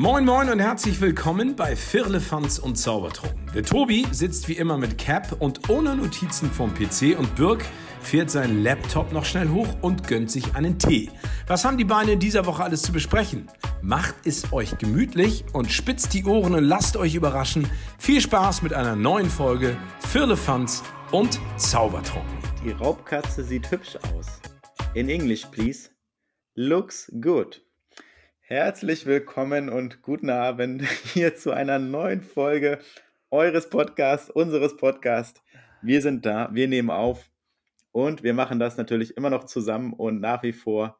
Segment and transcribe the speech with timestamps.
[0.00, 3.50] Moin Moin und herzlich willkommen bei Firlefanz und Zaubertrunken.
[3.54, 7.62] Der Tobi sitzt wie immer mit Cap und ohne Notizen vom PC und Birk
[8.00, 11.10] fährt seinen Laptop noch schnell hoch und gönnt sich einen Tee.
[11.46, 13.48] Was haben die Beine in dieser Woche alles zu besprechen?
[13.82, 17.68] Macht es euch gemütlich und spitzt die Ohren und lasst euch überraschen.
[17.98, 19.76] Viel Spaß mit einer neuen Folge
[20.08, 22.38] Firlefanz und Zaubertrunken.
[22.64, 24.40] Die Raubkatze sieht hübsch aus.
[24.94, 25.90] In English, please.
[26.54, 27.60] Looks good.
[28.52, 30.82] Herzlich willkommen und guten Abend
[31.14, 32.80] hier zu einer neuen Folge
[33.30, 35.40] eures Podcasts, unseres Podcasts.
[35.82, 37.30] Wir sind da, wir nehmen auf
[37.92, 40.98] und wir machen das natürlich immer noch zusammen und nach wie vor.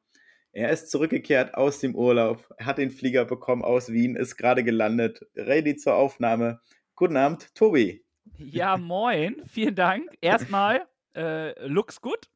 [0.53, 5.27] Er ist zurückgekehrt aus dem Urlaub, hat den Flieger bekommen aus Wien, ist gerade gelandet,
[5.35, 6.61] ready zur Aufnahme.
[6.95, 8.05] Guten Abend, Tobi.
[8.39, 10.09] Ja, moin, vielen Dank.
[10.21, 10.87] Erstmal,
[11.17, 12.31] äh, looks good.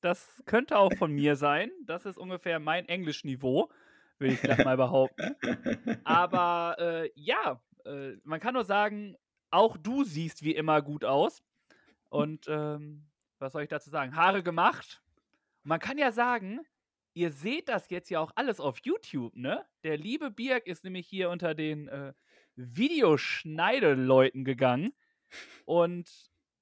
[0.00, 1.70] Das könnte auch von mir sein.
[1.84, 3.68] Das ist ungefähr mein Englischniveau
[4.18, 5.34] würde ich gleich mal behaupten.
[6.04, 9.16] Aber äh, ja, äh, man kann nur sagen,
[9.50, 11.42] auch du siehst wie immer gut aus.
[12.08, 13.06] Und ähm,
[13.38, 14.16] was soll ich dazu sagen?
[14.16, 15.02] Haare gemacht.
[15.62, 16.60] Man kann ja sagen,
[17.14, 19.64] ihr seht das jetzt ja auch alles auf YouTube, ne?
[19.82, 22.12] Der liebe Birk ist nämlich hier unter den äh,
[22.56, 24.92] Videoschneideleuten gegangen
[25.64, 26.10] und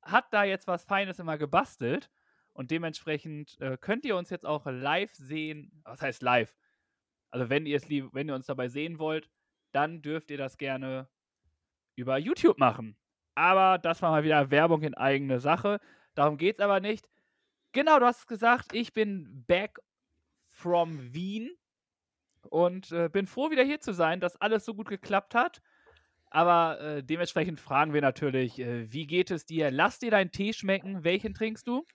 [0.02, 2.10] hat da jetzt was Feines immer gebastelt.
[2.54, 5.82] Und dementsprechend äh, könnt ihr uns jetzt auch live sehen.
[5.84, 6.54] Was heißt live?
[7.32, 9.28] Also wenn ihr es lieb, wenn ihr uns dabei sehen wollt,
[9.72, 11.08] dann dürft ihr das gerne
[11.96, 12.96] über YouTube machen.
[13.34, 15.80] Aber das war mal wieder Werbung in eigene Sache.
[16.14, 17.08] Darum geht es aber nicht.
[17.72, 19.80] Genau, du hast gesagt, ich bin back
[20.50, 21.50] from Wien
[22.50, 25.62] und äh, bin froh, wieder hier zu sein, dass alles so gut geklappt hat.
[26.26, 29.70] Aber äh, dementsprechend fragen wir natürlich, äh, wie geht es dir?
[29.70, 31.04] Lass dir deinen Tee schmecken.
[31.04, 31.86] Welchen trinkst du?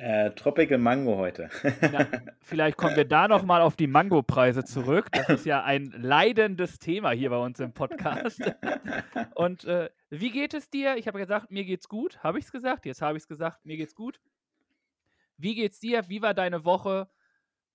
[0.00, 1.50] Äh, Tropical Mango heute.
[1.92, 2.06] Na,
[2.40, 5.12] vielleicht kommen wir da nochmal auf die Mango-Preise zurück.
[5.12, 8.40] Das ist ja ein leidendes Thema hier bei uns im Podcast.
[9.34, 10.96] Und äh, wie geht es dir?
[10.96, 12.18] Ich habe gesagt, mir geht's gut.
[12.22, 12.86] Habe ich es gesagt?
[12.86, 14.20] Jetzt habe ich es gesagt, mir geht's gut.
[15.36, 16.08] Wie geht's dir?
[16.08, 17.10] Wie war deine Woche?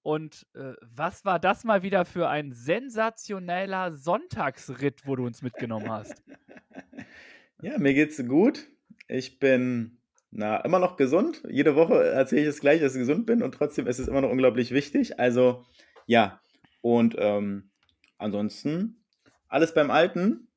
[0.02, 5.92] Und äh, was war das mal wieder für ein sensationeller Sonntagsritt, wo du uns mitgenommen
[5.92, 6.24] hast?
[7.62, 8.68] Ja, mir geht's gut.
[9.08, 9.98] Ich bin
[10.38, 11.42] na, immer noch gesund.
[11.50, 14.20] Jede Woche erzähle ich es gleich, dass ich gesund bin und trotzdem ist es immer
[14.20, 15.18] noch unglaublich wichtig.
[15.18, 15.66] Also,
[16.08, 16.42] ja.
[16.82, 17.72] Und ähm,
[18.18, 19.02] ansonsten
[19.48, 20.50] alles beim Alten.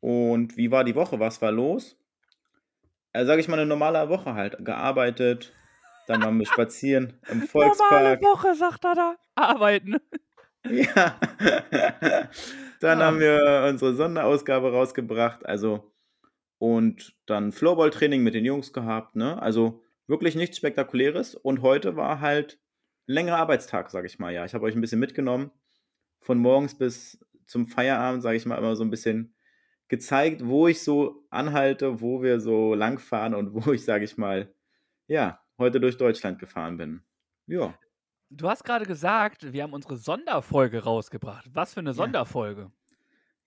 [0.00, 1.18] Und wie war die Woche?
[1.18, 1.98] Was war los?
[3.12, 4.64] Also, sage ich mal, eine normale Woche halt.
[4.64, 5.52] Gearbeitet,
[6.06, 7.90] dann waren wir spazieren im Volkspark.
[7.90, 9.16] Normale Woche, sagt er da.
[9.34, 9.96] Arbeiten.
[10.68, 11.16] Ja.
[12.80, 13.06] dann ja.
[13.06, 15.46] haben wir unsere Sonderausgabe rausgebracht.
[15.46, 15.92] Also,
[16.58, 19.40] und dann Floorball-Training mit den Jungs gehabt, ne?
[19.40, 21.34] Also wirklich nichts Spektakuläres.
[21.34, 22.58] Und heute war halt
[23.08, 24.44] ein längerer Arbeitstag, sag ich mal, ja.
[24.44, 25.50] Ich habe euch ein bisschen mitgenommen.
[26.20, 29.34] Von morgens bis zum Feierabend, sage ich mal, immer so ein bisschen
[29.88, 34.52] gezeigt, wo ich so anhalte, wo wir so langfahren und wo ich, sage ich mal,
[35.06, 37.02] ja, heute durch Deutschland gefahren bin.
[37.46, 37.78] Ja.
[38.28, 41.48] Du hast gerade gesagt, wir haben unsere Sonderfolge rausgebracht.
[41.52, 42.62] Was für eine Sonderfolge?
[42.62, 42.70] Ja.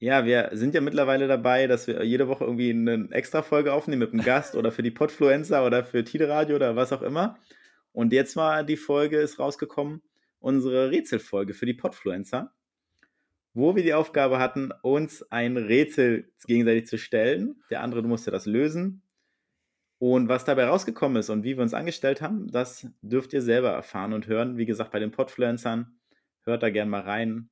[0.01, 4.13] Ja, wir sind ja mittlerweile dabei, dass wir jede Woche irgendwie eine Extra-Folge aufnehmen mit
[4.13, 7.37] einem Gast oder für die Podfluencer oder für Tide Radio oder was auch immer.
[7.91, 10.01] Und jetzt war die Folge, ist rausgekommen,
[10.39, 12.53] unsere Rätselfolge für die Podfluencer,
[13.53, 17.61] wo wir die Aufgabe hatten, uns ein Rätsel gegenseitig zu stellen.
[17.69, 19.01] Der andere musste das lösen.
[19.97, 23.71] Und was dabei rausgekommen ist und wie wir uns angestellt haben, das dürft ihr selber
[23.71, 24.55] erfahren und hören.
[24.55, 25.99] Wie gesagt, bei den Podfluencern.
[26.43, 27.49] Hört da gerne mal rein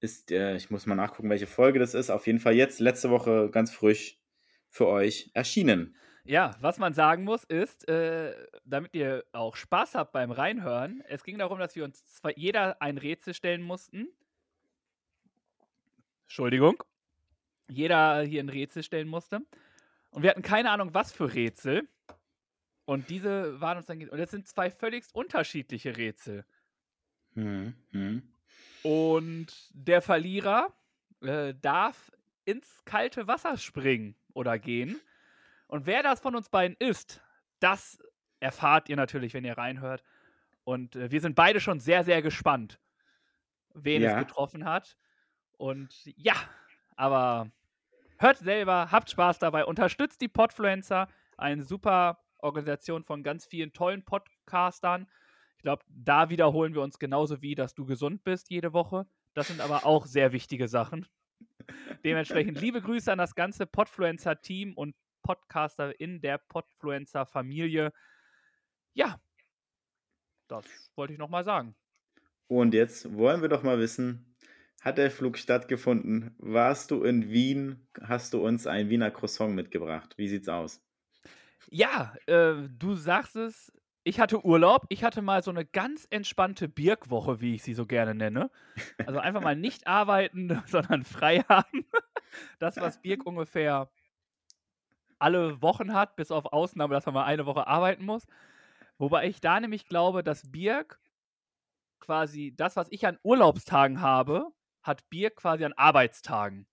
[0.00, 2.10] ist, äh, ich muss mal nachgucken, welche Folge das ist.
[2.10, 4.18] Auf jeden Fall jetzt, letzte Woche, ganz frisch
[4.68, 5.96] für euch erschienen.
[6.24, 11.24] Ja, was man sagen muss, ist, äh, damit ihr auch Spaß habt beim Reinhören, es
[11.24, 14.08] ging darum, dass wir uns zwar jeder ein Rätsel stellen mussten.
[16.24, 16.82] Entschuldigung.
[17.68, 19.40] Jeder hier ein Rätsel stellen musste.
[20.10, 21.88] Und wir hatten keine Ahnung, was für Rätsel.
[22.84, 24.06] Und diese waren uns dann.
[24.08, 26.44] Und es sind zwei völlig unterschiedliche Rätsel.
[27.34, 28.22] Hm, hm.
[28.82, 30.72] Und der Verlierer
[31.22, 32.12] äh, darf
[32.44, 35.00] ins kalte Wasser springen oder gehen.
[35.66, 37.20] Und wer das von uns beiden ist,
[37.60, 37.98] das
[38.40, 40.02] erfahrt ihr natürlich, wenn ihr reinhört.
[40.64, 42.78] Und äh, wir sind beide schon sehr, sehr gespannt,
[43.74, 44.12] wen ja.
[44.12, 44.96] es getroffen hat.
[45.56, 46.34] Und ja,
[46.96, 47.50] aber
[48.18, 54.04] hört selber, habt Spaß dabei, unterstützt die Podfluencer, eine super Organisation von ganz vielen tollen
[54.04, 55.08] Podcastern.
[55.58, 59.06] Ich glaube, da wiederholen wir uns genauso wie, dass du gesund bist jede Woche.
[59.34, 61.06] Das sind aber auch sehr wichtige Sachen.
[62.04, 67.92] Dementsprechend liebe Grüße an das ganze Podfluencer-Team und Podcaster in der Podfluencer-Familie.
[68.94, 69.20] Ja,
[70.46, 70.64] das
[70.94, 71.74] wollte ich nochmal sagen.
[72.46, 74.36] Und jetzt wollen wir doch mal wissen,
[74.80, 76.36] hat der Flug stattgefunden?
[76.38, 77.88] Warst du in Wien?
[78.00, 80.16] Hast du uns ein Wiener Croissant mitgebracht?
[80.16, 80.80] Wie sieht's aus?
[81.68, 83.72] Ja, äh, du sagst es.
[84.08, 84.86] Ich hatte Urlaub.
[84.88, 88.50] Ich hatte mal so eine ganz entspannte Birkwoche, wie ich sie so gerne nenne.
[89.06, 91.84] Also einfach mal nicht arbeiten, sondern frei haben.
[92.58, 93.90] Das, was Birk ungefähr
[95.18, 98.26] alle Wochen hat, bis auf Ausnahme, dass man mal eine Woche arbeiten muss.
[98.96, 100.98] Wobei ich da nämlich glaube, dass Birk
[102.00, 104.46] quasi das, was ich an Urlaubstagen habe,
[104.82, 106.66] hat Birk quasi an Arbeitstagen.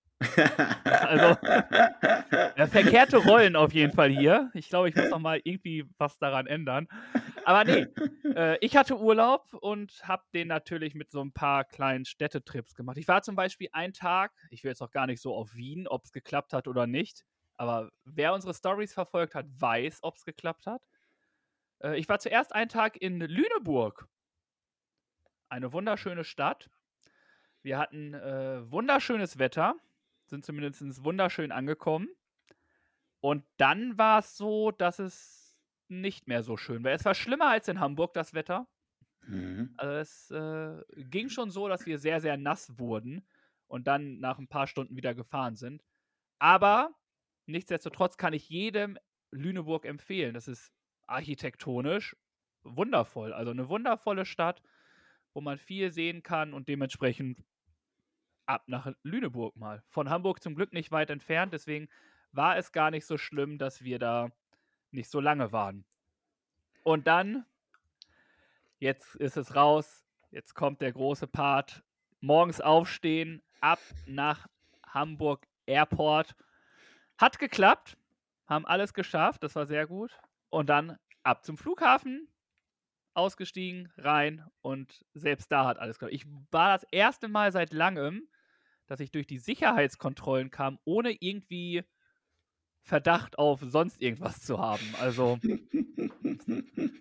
[0.84, 1.36] Also
[2.56, 4.50] ja, verkehrte Rollen auf jeden Fall hier.
[4.54, 6.88] Ich glaube, ich muss noch mal irgendwie was daran ändern.
[7.44, 7.86] Aber nee,
[8.34, 12.96] äh, ich hatte Urlaub und habe den natürlich mit so ein paar kleinen Städtetrips gemacht.
[12.96, 15.86] Ich war zum Beispiel einen Tag, ich will jetzt auch gar nicht so auf Wien,
[15.86, 17.24] ob es geklappt hat oder nicht.
[17.56, 20.82] Aber wer unsere Stories verfolgt hat, weiß, ob es geklappt hat.
[21.82, 24.06] Äh, ich war zuerst einen Tag in Lüneburg.
[25.48, 26.70] Eine wunderschöne Stadt.
[27.62, 29.74] Wir hatten äh, wunderschönes Wetter,
[30.26, 32.08] sind zumindest wunderschön angekommen.
[33.20, 35.56] Und dann war es so, dass es
[35.88, 36.92] nicht mehr so schön war.
[36.92, 38.66] Es war schlimmer als in Hamburg, das Wetter.
[39.26, 39.74] Mhm.
[39.76, 43.26] Also es äh, ging schon so, dass wir sehr, sehr nass wurden
[43.66, 45.84] und dann nach ein paar Stunden wieder gefahren sind.
[46.38, 46.94] Aber
[47.46, 48.98] nichtsdestotrotz kann ich jedem
[49.30, 50.34] Lüneburg empfehlen.
[50.34, 50.72] Das ist
[51.06, 52.16] architektonisch
[52.62, 53.32] wundervoll.
[53.32, 54.62] Also eine wundervolle Stadt,
[55.34, 57.42] wo man viel sehen kann und dementsprechend
[58.46, 59.82] ab nach Lüneburg mal.
[59.88, 61.88] Von Hamburg zum Glück nicht weit entfernt, deswegen
[62.32, 64.30] war es gar nicht so schlimm, dass wir da
[64.90, 65.84] nicht so lange waren.
[66.82, 67.44] Und dann,
[68.78, 71.82] jetzt ist es raus, jetzt kommt der große Part.
[72.20, 74.46] Morgens aufstehen, ab nach
[74.86, 76.34] Hamburg Airport.
[77.18, 77.96] Hat geklappt,
[78.46, 80.18] haben alles geschafft, das war sehr gut.
[80.50, 82.28] Und dann ab zum Flughafen,
[83.14, 86.14] ausgestiegen, rein und selbst da hat alles geklappt.
[86.14, 88.28] Ich war das erste Mal seit langem,
[88.86, 91.84] dass ich durch die Sicherheitskontrollen kam, ohne irgendwie
[92.82, 94.94] Verdacht auf sonst irgendwas zu haben.
[95.00, 95.38] Also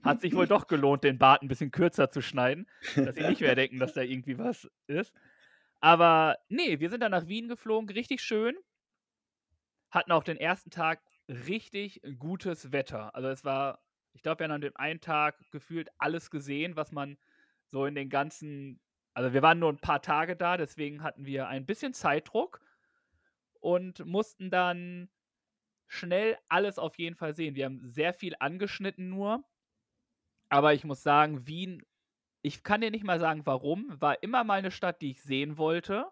[0.04, 3.42] hat sich wohl doch gelohnt, den Bart ein bisschen kürzer zu schneiden, dass sie nicht
[3.42, 5.14] mehr denken, dass da irgendwie was ist.
[5.80, 8.56] Aber nee, wir sind dann nach Wien geflogen, richtig schön.
[9.92, 13.14] Hatten auch den ersten Tag richtig gutes Wetter.
[13.14, 13.84] Also es war,
[14.14, 17.18] ich glaube, wir haben an dem einen Tag gefühlt alles gesehen, was man
[17.68, 18.80] so in den ganzen,
[19.16, 22.60] also wir waren nur ein paar Tage da, deswegen hatten wir ein bisschen Zeitdruck
[23.62, 25.10] und mussten dann
[25.88, 27.56] schnell alles auf jeden Fall sehen.
[27.56, 29.44] Wir haben sehr viel angeschnitten nur,
[30.50, 31.82] aber ich muss sagen, Wien,
[32.42, 35.58] ich kann dir nicht mal sagen, warum, war immer mal eine Stadt, die ich sehen
[35.58, 36.08] wollte.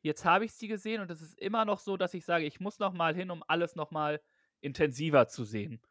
[0.00, 2.60] Jetzt habe ich sie gesehen und es ist immer noch so, dass ich sage, ich
[2.60, 4.22] muss noch mal hin, um alles noch mal
[4.60, 5.82] intensiver zu sehen.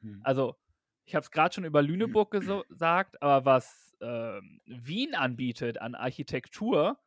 [0.00, 0.20] Hm.
[0.24, 0.56] Also,
[1.06, 6.98] ich habe es gerade schon über Lüneburg gesagt, aber was äh, Wien anbietet an Architektur,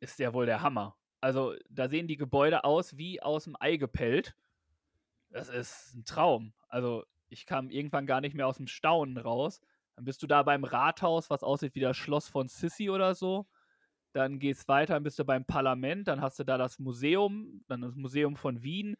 [0.00, 0.96] ist ja wohl der Hammer.
[1.20, 4.36] Also, da sehen die Gebäude aus wie aus dem Ei gepellt.
[5.30, 6.52] Das ist ein Traum.
[6.68, 9.60] Also, ich kam irgendwann gar nicht mehr aus dem Staunen raus.
[9.94, 13.46] Dann bist du da beim Rathaus, was aussieht wie das Schloss von Sissy oder so.
[14.12, 17.62] Dann geht es weiter, dann bist du beim Parlament, dann hast du da das Museum,
[17.68, 18.96] dann das Museum von Wien,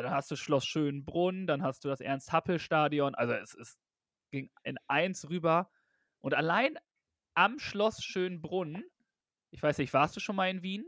[0.00, 3.14] dann hast du Schloss Schönbrunn, dann hast du das Ernst-Happel-Stadion.
[3.14, 3.78] Also es, es
[4.30, 5.70] ging in eins rüber.
[6.20, 6.78] Und allein
[7.34, 8.84] am Schloss Schönbrunn,
[9.50, 10.84] ich weiß nicht, warst du schon mal in Wien?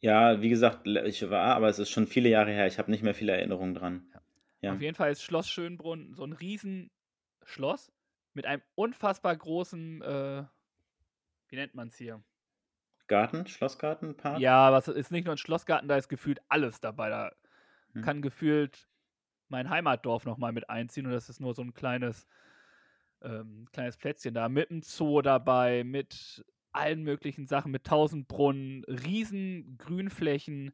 [0.00, 2.66] Ja, wie gesagt, ich war, aber es ist schon viele Jahre her.
[2.66, 4.12] Ich habe nicht mehr viele Erinnerungen dran.
[4.60, 4.74] Ja.
[4.74, 7.92] Auf jeden Fall ist Schloss Schönbrunn so ein Riesenschloss
[8.34, 10.44] mit einem unfassbar großen, äh,
[11.48, 12.22] wie nennt man es hier?
[13.06, 14.40] Garten, Schlossgarten, Park?
[14.40, 17.08] Ja, aber es ist nicht nur ein Schlossgarten, da ist gefühlt alles dabei.
[17.08, 17.32] Da
[17.96, 18.02] hm.
[18.02, 18.88] kann gefühlt
[19.48, 22.26] mein Heimatdorf nochmal mit einziehen und das ist nur so ein kleines,
[23.22, 24.48] ähm, kleines Plätzchen da.
[24.48, 30.72] Mit einem Zoo dabei, mit allen möglichen Sachen, mit tausend Brunnen, riesen Grünflächen,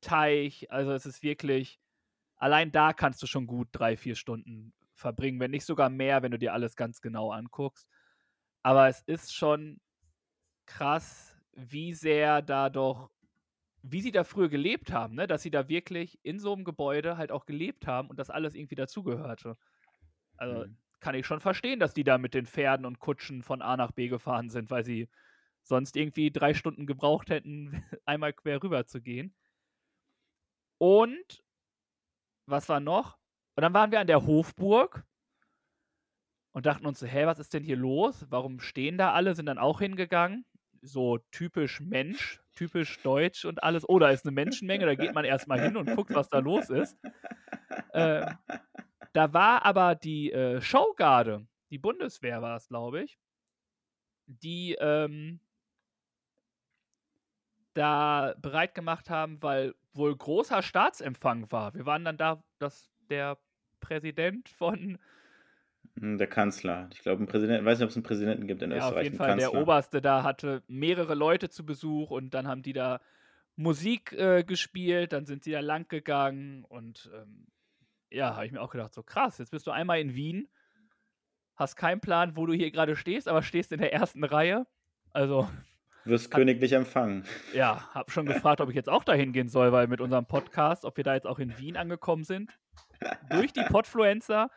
[0.00, 0.70] Teich.
[0.70, 1.80] Also es ist wirklich,
[2.36, 6.32] allein da kannst du schon gut drei, vier Stunden verbringen, wenn nicht sogar mehr, wenn
[6.32, 7.88] du dir alles ganz genau anguckst.
[8.62, 9.80] Aber es ist schon
[10.66, 13.11] krass, wie sehr da doch,
[13.82, 15.26] wie sie da früher gelebt haben, ne?
[15.26, 18.54] dass sie da wirklich in so einem Gebäude halt auch gelebt haben und das alles
[18.54, 19.56] irgendwie dazugehörte.
[20.36, 20.76] Also mhm.
[21.00, 23.92] kann ich schon verstehen, dass die da mit den Pferden und Kutschen von A nach
[23.92, 25.08] B gefahren sind, weil sie
[25.62, 29.34] sonst irgendwie drei Stunden gebraucht hätten, einmal quer rüber zu gehen.
[30.78, 31.44] Und
[32.46, 33.18] was war noch?
[33.54, 35.04] Und dann waren wir an der Hofburg
[36.52, 38.26] und dachten uns so, hä, was ist denn hier los?
[38.30, 39.34] Warum stehen da alle?
[39.34, 40.44] Sind dann auch hingegangen
[40.82, 43.88] so typisch Mensch, typisch Deutsch und alles.
[43.88, 46.70] Oh, da ist eine Menschenmenge, da geht man erstmal hin und guckt, was da los
[46.70, 46.96] ist.
[47.92, 48.26] Äh,
[49.12, 53.18] da war aber die äh, Showgarde, die Bundeswehr war es, glaube ich,
[54.26, 55.40] die ähm,
[57.74, 61.74] da bereit gemacht haben, weil wohl großer Staatsempfang war.
[61.74, 63.38] Wir waren dann da, dass der
[63.80, 64.98] Präsident von
[65.94, 66.88] Der Kanzler.
[66.94, 68.84] Ich glaube, ein Präsident, ich weiß nicht, ob es einen Präsidenten gibt in Ja, auf
[68.90, 69.04] Österreich.
[69.04, 69.60] jeden Einen Fall der.
[69.62, 73.00] Oberste da hatte mehrere Leute zu Besuch und dann haben die da
[73.56, 77.46] Musik äh, gespielt, dann sind sie da lang gegangen und ähm,
[78.10, 80.48] ja, habe ich mir auch gedacht, so krass, jetzt bist du einmal in Wien,
[81.56, 84.66] hast keinen Plan, wo du hier gerade stehst, aber stehst in der ersten Reihe.
[85.12, 85.48] Also,
[86.04, 87.24] Wirst königlich empfangen.
[87.54, 90.84] ja, habe schon gefragt, ob ich jetzt auch dahin gehen soll, weil mit unserem Podcast,
[90.86, 92.50] ob wir da jetzt auch in Wien angekommen sind,
[93.30, 94.50] durch die Podfluencer.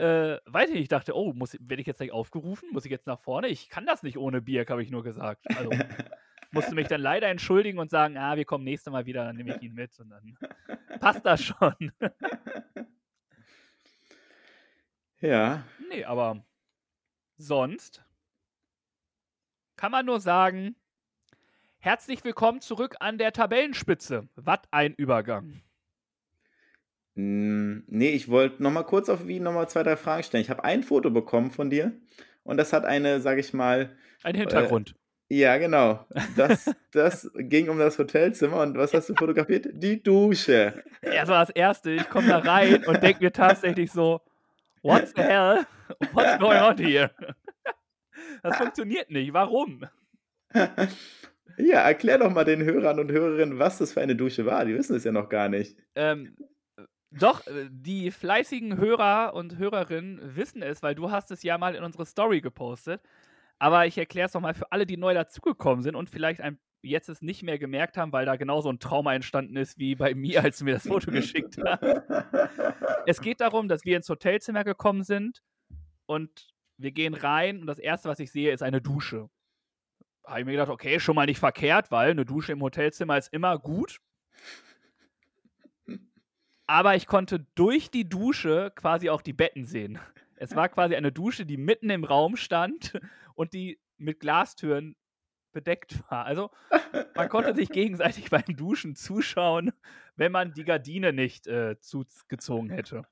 [0.00, 2.68] Äh, weiß ich nicht, ich dachte, oh, muss, werde ich jetzt gleich aufgerufen?
[2.72, 3.48] Muss ich jetzt nach vorne?
[3.48, 5.44] Ich kann das nicht ohne Bier, habe ich nur gesagt.
[5.56, 5.70] Also
[6.50, 9.56] musste mich dann leider entschuldigen und sagen, ah, wir kommen nächstes Mal wieder, dann nehme
[9.56, 10.38] ich ihn mit und dann
[11.00, 11.74] passt das schon.
[15.20, 16.44] Ja, nee, aber
[17.38, 18.04] sonst
[19.76, 20.76] kann man nur sagen,
[21.78, 24.28] herzlich willkommen zurück an der Tabellenspitze.
[24.36, 25.62] Was ein Übergang.
[27.16, 30.42] Mm, Nee, ich wollte noch mal kurz auf Wien noch mal zwei, drei Fragen stellen.
[30.42, 31.92] Ich habe ein Foto bekommen von dir
[32.44, 33.90] und das hat eine, sage ich mal,
[34.22, 34.94] Ein Hintergrund.
[35.28, 36.06] ja, genau.
[36.36, 39.66] Das, das ging um das Hotelzimmer und was hast du fotografiert?
[39.72, 40.82] Die Dusche.
[41.00, 41.90] Er war das Erste.
[41.92, 44.20] Ich komme da rein und denke mir tatsächlich so,
[44.82, 45.66] what the hell?
[46.12, 47.10] What's going on here?
[48.42, 49.32] Das funktioniert nicht.
[49.32, 49.84] Warum?
[51.58, 54.64] Ja, erklär doch mal den Hörern und Hörerinnen, was das für eine Dusche war.
[54.64, 55.76] Die wissen es ja noch gar nicht.
[55.94, 56.36] Ähm,
[57.10, 61.74] doch, äh, die fleißigen Hörer und Hörerinnen wissen es, weil du hast es ja mal
[61.74, 63.00] in unsere Story gepostet.
[63.58, 67.08] Aber ich erkläre es nochmal für alle, die neu dazugekommen sind und vielleicht ein, jetzt
[67.08, 70.42] es nicht mehr gemerkt haben, weil da genauso ein Trauma entstanden ist wie bei mir,
[70.42, 71.82] als du mir das Foto geschickt hast.
[73.06, 75.42] Es geht darum, dass wir ins Hotelzimmer gekommen sind
[76.06, 76.48] und
[76.78, 79.30] wir gehen rein und das Erste, was ich sehe, ist eine Dusche.
[80.26, 83.32] Habe ich mir gedacht, okay, schon mal nicht verkehrt, weil eine Dusche im Hotelzimmer ist
[83.32, 83.98] immer gut.
[86.66, 89.98] Aber ich konnte durch die Dusche quasi auch die Betten sehen.
[90.36, 92.98] Es war quasi eine Dusche, die mitten im Raum stand
[93.34, 94.96] und die mit Glastüren
[95.52, 96.26] bedeckt war.
[96.26, 96.50] Also
[97.14, 99.72] man konnte sich gegenseitig beim Duschen zuschauen,
[100.16, 103.06] wenn man die Gardine nicht äh, zugezogen hätte.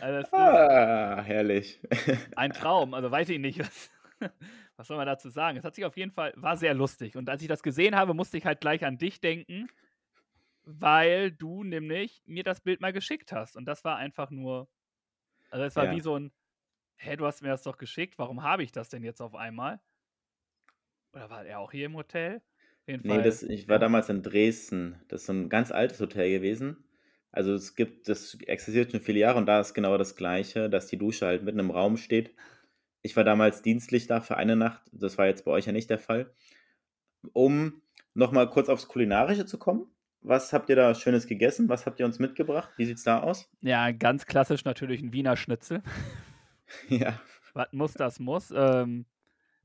[0.00, 1.80] Also Ah, herrlich.
[2.36, 2.94] ein Traum.
[2.94, 3.90] Also weiß ich nicht, was,
[4.76, 5.58] was soll man dazu sagen.
[5.58, 7.16] Es hat sich auf jeden Fall, war sehr lustig.
[7.16, 9.68] Und als ich das gesehen habe, musste ich halt gleich an dich denken,
[10.66, 13.56] weil du nämlich mir das Bild mal geschickt hast.
[13.56, 14.70] Und das war einfach nur,
[15.50, 15.90] also es war Ja.
[15.90, 16.32] wie so ein,
[16.98, 19.80] hä, du hast mir das doch geschickt, warum habe ich das denn jetzt auf einmal?
[21.12, 22.42] Oder war er auch hier im Hotel?
[23.02, 24.96] Nee, das, ich war damals in Dresden.
[25.08, 26.84] Das ist so ein ganz altes Hotel gewesen.
[27.30, 30.86] Also es gibt, das existiert schon viele Jahre und da ist genau das Gleiche, dass
[30.86, 32.34] die Dusche halt mitten im Raum steht.
[33.02, 34.82] Ich war damals dienstlich da für eine Nacht.
[34.92, 36.34] Das war jetzt bei euch ja nicht der Fall.
[37.32, 37.82] Um
[38.14, 39.90] nochmal kurz aufs Kulinarische zu kommen.
[40.22, 41.68] Was habt ihr da Schönes gegessen?
[41.68, 42.70] Was habt ihr uns mitgebracht?
[42.76, 43.48] Wie sieht's da aus?
[43.60, 45.82] Ja, ganz klassisch natürlich ein Wiener Schnitzel.
[46.88, 47.20] Ja.
[47.54, 48.50] Was muss, das muss.
[48.50, 49.06] Ähm,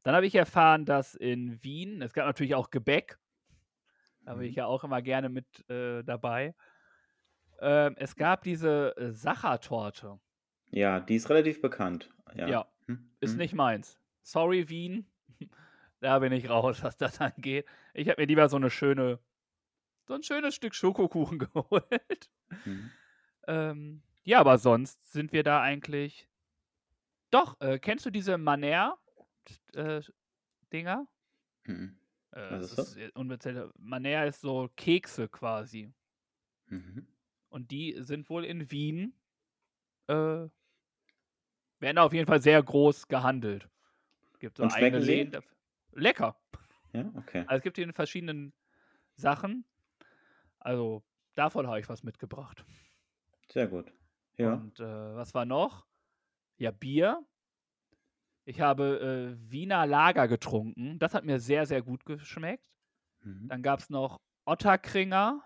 [0.03, 3.17] dann habe ich erfahren, dass in Wien, es gab natürlich auch Gebäck,
[4.24, 4.58] da bin ich Mhm.
[4.58, 6.53] ja auch immer gerne mit äh, dabei.
[7.60, 10.20] Ähm, es gab diese Sachertorte.
[10.70, 12.12] Ja, die ist relativ bekannt.
[12.36, 12.48] Ja.
[12.48, 13.38] Ja, Hm, ist hm.
[13.39, 13.98] nicht meins.
[14.22, 15.08] Sorry, Wien.
[16.01, 17.65] da bin ich raus, was das angeht.
[17.96, 19.17] Ich habe mir lieber so eine schöne,
[20.08, 22.29] so ein schönes Stück Schokokuchen geholt.
[22.65, 22.91] Mhm.
[23.48, 26.27] Ähm, ja, aber sonst sind wir da eigentlich.
[27.31, 28.98] Doch, äh, kennst du diese Maner-Dinger?
[31.65, 31.98] Mhm.
[32.31, 32.96] Äh, Was ist das?
[32.98, 33.72] äh, unbezählte.
[33.77, 35.91] Maner ist so Kekse quasi.
[36.67, 37.08] Mhm.
[37.50, 39.13] Und die sind wohl in Wien.
[40.08, 40.13] Äh,
[41.79, 43.67] werden da auf jeden Fall sehr groß gehandelt.
[44.39, 45.00] Gibt so Und eigene?
[45.00, 45.41] Läden.
[45.93, 46.39] Lecker.
[46.93, 47.39] Ja, okay.
[47.48, 48.53] Also es gibt hier in verschiedenen
[49.15, 49.65] Sachen.
[50.62, 51.03] Also
[51.36, 52.65] davon habe ich was mitgebracht.
[53.51, 53.91] Sehr gut.
[54.38, 54.53] Ja.
[54.53, 55.86] Und äh, was war noch?
[56.58, 57.25] Ja, Bier.
[58.46, 60.98] Ich habe äh, Wiener Lager getrunken.
[61.00, 62.65] Das hat mir sehr, sehr gut geschmeckt.
[63.22, 63.48] Mhm.
[63.50, 65.44] Dann gab es noch Otterkringer.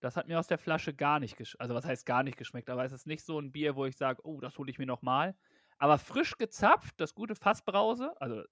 [0.00, 1.60] Das hat mir aus der Flasche gar nicht geschmeckt.
[1.60, 2.70] Also, was heißt gar nicht geschmeckt?
[2.70, 4.86] Aber es ist nicht so ein Bier, wo ich sage, oh, das hole ich mir
[4.86, 5.34] nochmal.
[5.78, 8.42] Aber frisch gezapft, das gute Fassbrause, also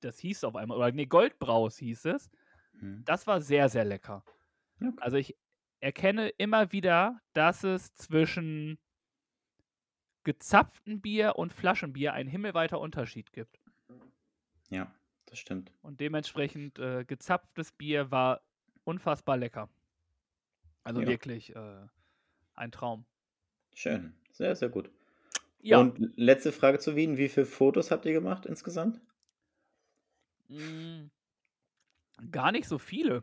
[0.00, 2.30] das hieß auf einmal, oder nee, Goldbraus hieß es.
[2.72, 3.04] Mhm.
[3.04, 4.24] Das war sehr, sehr lecker.
[4.88, 5.02] Okay.
[5.02, 5.36] Also ich
[5.80, 8.78] erkenne immer wieder, dass es zwischen
[10.24, 13.60] gezapftem Bier und Flaschenbier einen himmelweiter Unterschied gibt.
[14.70, 14.92] Ja,
[15.26, 15.70] das stimmt.
[15.82, 18.40] Und dementsprechend äh, gezapftes Bier war
[18.84, 19.68] unfassbar lecker.
[20.82, 21.06] Also Ja.
[21.08, 21.86] wirklich äh,
[22.54, 23.06] ein Traum.
[23.74, 24.14] Schön.
[24.32, 24.90] Sehr, sehr gut.
[25.62, 27.18] Ja, Und letzte Frage zu Wien.
[27.18, 29.00] Wie viele Fotos habt ihr gemacht insgesamt?
[30.48, 31.10] mm,
[32.30, 33.22] Gar nicht so viele.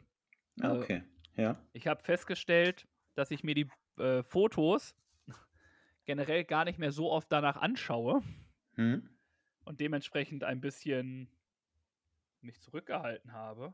[0.62, 1.03] Ah, Also, okay.
[1.35, 1.57] Ja.
[1.73, 4.95] ich habe festgestellt, dass ich mir die äh, Fotos
[6.05, 8.21] generell gar nicht mehr so oft danach anschaue
[8.75, 9.09] Hm?
[9.65, 11.29] und dementsprechend ein bisschen
[12.41, 13.73] mich zurückgehalten habe.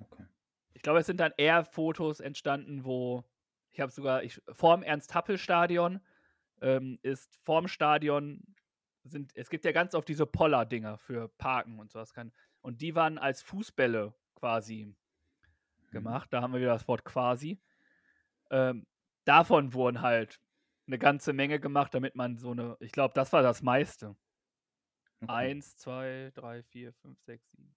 [0.00, 0.24] Okay.
[0.74, 3.24] Ich glaube, es sind dann eher Fotos entstanden, wo
[3.70, 6.00] ich habe sogar, ich, vorm Ernst-Happel-Stadion
[6.60, 8.54] ähm, ist vorm Stadion
[9.04, 12.32] sind, es gibt ja ganz oft diese Poller-Dinger für Parken und sowas kann.
[12.60, 14.94] Und die waren als Fußbälle quasi
[15.92, 16.32] gemacht.
[16.32, 17.60] Da haben wir wieder das Wort quasi.
[18.50, 18.86] Ähm,
[19.24, 20.40] davon wurden halt
[20.86, 24.16] eine ganze Menge gemacht, damit man so eine, ich glaube, das war das meiste.
[25.22, 25.32] Okay.
[25.32, 27.74] Eins, zwei, drei, vier, fünf, sechs, sieben.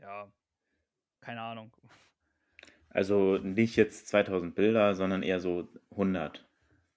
[0.00, 0.30] Ja,
[1.20, 1.72] keine Ahnung.
[2.90, 6.46] Also nicht jetzt 2000 Bilder, sondern eher so 100.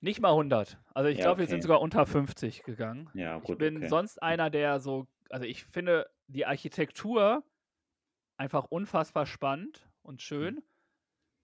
[0.02, 0.78] Nicht mal 100.
[0.94, 1.52] Also ich Ja, glaube, wir okay.
[1.52, 3.10] sind sogar unter 50 gegangen.
[3.14, 3.58] Ja, Ich gut.
[3.58, 3.88] bin okay.
[3.88, 7.44] sonst einer, der so, also ich finde die Architektur
[8.38, 10.62] einfach unfassbar spannend und schön.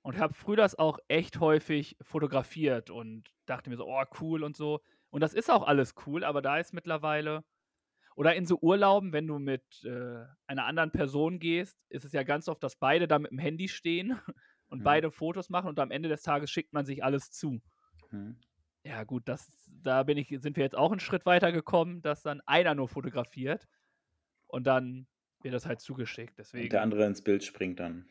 [0.03, 4.55] Und habe früher das auch echt häufig fotografiert und dachte mir so, oh, cool und
[4.57, 4.81] so.
[5.09, 7.43] Und das ist auch alles cool, aber da ist mittlerweile,
[8.15, 12.23] oder in so Urlauben, wenn du mit äh, einer anderen Person gehst, ist es ja
[12.23, 14.19] ganz oft, dass beide da mit dem Handy stehen
[14.67, 14.83] und Mhm.
[14.83, 17.61] beide Fotos machen und am Ende des Tages schickt man sich alles zu.
[18.11, 18.31] Hm.
[18.83, 19.47] Ja, gut, das,
[19.83, 22.87] da bin ich, sind wir jetzt auch einen Schritt weiter gekommen, dass dann einer nur
[22.87, 23.67] fotografiert
[24.55, 25.05] und dann
[25.41, 26.31] wird das halt zugeschickt.
[26.31, 28.05] Und der Deswegen andere ins Bild springt dann.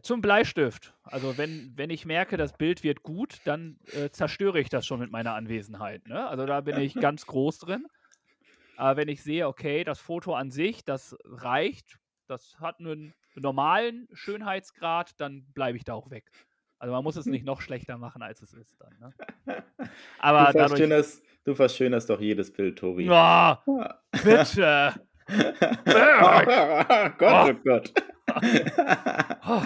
[0.00, 0.94] zum Bleistift.
[1.02, 5.00] Also wenn, wenn ich merke, das Bild wird gut, dann äh, zerstöre ich das schon
[5.00, 6.08] mit meiner Anwesenheit.
[6.08, 6.26] Ne?
[6.26, 7.86] Also da bin ich ganz groß drin.
[8.78, 14.08] Aber wenn ich sehe, okay, das Foto an sich, das reicht, das hat einen normalen
[14.14, 16.30] Schönheitsgrad, dann bleibe ich da auch weg.
[16.78, 18.96] Also man muss es nicht noch schlechter machen, als es ist dann.
[18.98, 19.62] Ne?
[20.18, 20.68] Aber du, dadurch.
[20.70, 23.08] verschönerst, du verschönerst doch jedes Bild, Tobi.
[23.10, 23.84] Oh,
[24.24, 24.94] bitte!
[25.28, 27.92] Oh Gott, oh Gott.
[29.48, 29.62] Oh.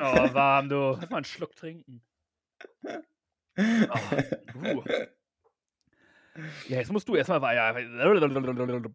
[0.00, 0.96] oh, warm, du.
[0.98, 2.02] Lass mal einen Schluck trinken.
[3.58, 4.84] Oh.
[6.68, 7.78] Ja, jetzt musst du erstmal weiter.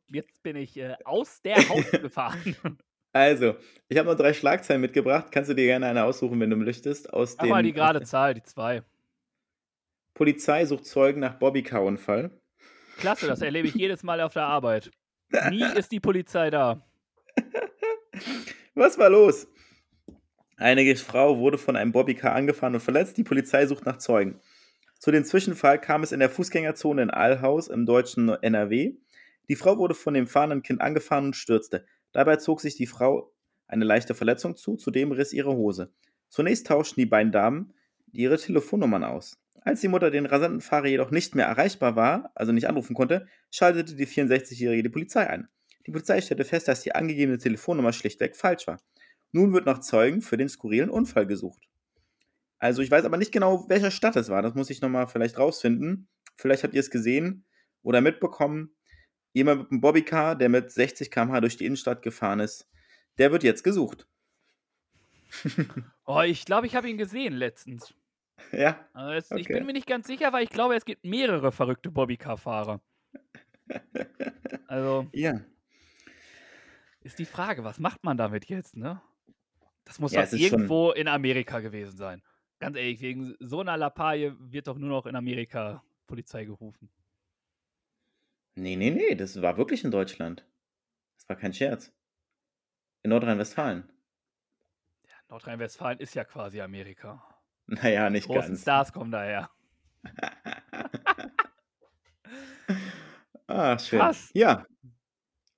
[0.07, 2.55] Jetzt bin ich äh, aus der Haut gefahren.
[3.13, 3.55] Also,
[3.89, 5.31] ich habe noch drei Schlagzeilen mitgebracht.
[5.31, 7.11] Kannst du dir gerne eine aussuchen, wenn du möchtest.
[7.11, 8.83] Aus Mach mal dem die gerade Zahl, die zwei.
[10.13, 12.40] Polizei sucht Zeugen nach Bobbycar-Unfall.
[13.01, 14.91] Klasse, das erlebe ich jedes Mal auf der Arbeit.
[15.49, 16.85] Nie ist die Polizei da.
[18.75, 19.47] Was war los?
[20.55, 23.17] Eine Frau wurde von einem Bobbycar angefahren und verletzt.
[23.17, 24.39] Die Polizei sucht nach Zeugen.
[24.99, 28.93] Zu dem Zwischenfall kam es in der Fußgängerzone in Allhaus im deutschen NRW.
[29.49, 31.85] Die Frau wurde von dem fahrenden Kind angefahren und stürzte.
[32.11, 33.33] Dabei zog sich die Frau
[33.67, 35.91] eine leichte Verletzung zu, zudem riss ihre Hose.
[36.29, 37.73] Zunächst tauschten die beiden Damen
[38.13, 39.37] ihre Telefonnummern aus.
[39.61, 43.27] Als die Mutter den rasanten Fahrer jedoch nicht mehr erreichbar war, also nicht anrufen konnte,
[43.51, 45.49] schaltete die 64-Jährige die Polizei ein.
[45.85, 48.79] Die Polizei stellte fest, dass die angegebene Telefonnummer schlichtweg falsch war.
[49.31, 51.61] Nun wird nach Zeugen für den skurrilen Unfall gesucht.
[52.59, 54.41] Also ich weiß aber nicht genau, welcher Stadt es war.
[54.41, 56.07] Das muss ich nochmal vielleicht rausfinden.
[56.37, 57.45] Vielleicht habt ihr es gesehen
[57.81, 58.75] oder mitbekommen.
[59.33, 62.69] Jemand mit einem Bobbycar, der mit 60 km/h durch die Innenstadt gefahren ist,
[63.17, 64.07] der wird jetzt gesucht.
[66.05, 67.93] Oh, ich glaube, ich habe ihn gesehen letztens.
[68.51, 69.53] Ja, Also es, Ich Okay.
[69.55, 72.81] bin mir nicht ganz sicher, weil ich glaube, es gibt mehrere verrückte Bobbycar-Fahrer.
[74.67, 75.41] Also ja.
[77.01, 79.01] ist die Frage, was macht man damit jetzt, ne?
[79.83, 82.21] Das muss Ja, es ist schon- irgendwo in Amerika gewesen sein.
[82.59, 86.89] Ganz ehrlich, wegen so einer Lappalie wird doch nur noch in Amerika Polizei gerufen.
[88.55, 90.45] Nee, nee, nee, das war wirklich in Deutschland.
[91.17, 91.91] Das war kein Scherz.
[93.03, 93.89] In Nordrhein-Westfalen.
[95.07, 97.23] Ja, Nordrhein-Westfalen ist ja quasi Amerika.
[97.71, 98.61] Naja, nicht großen ganz.
[98.61, 99.49] Stars kommen daher.
[103.47, 103.99] Ah, schön.
[103.99, 104.29] Krass.
[104.33, 104.65] Ja,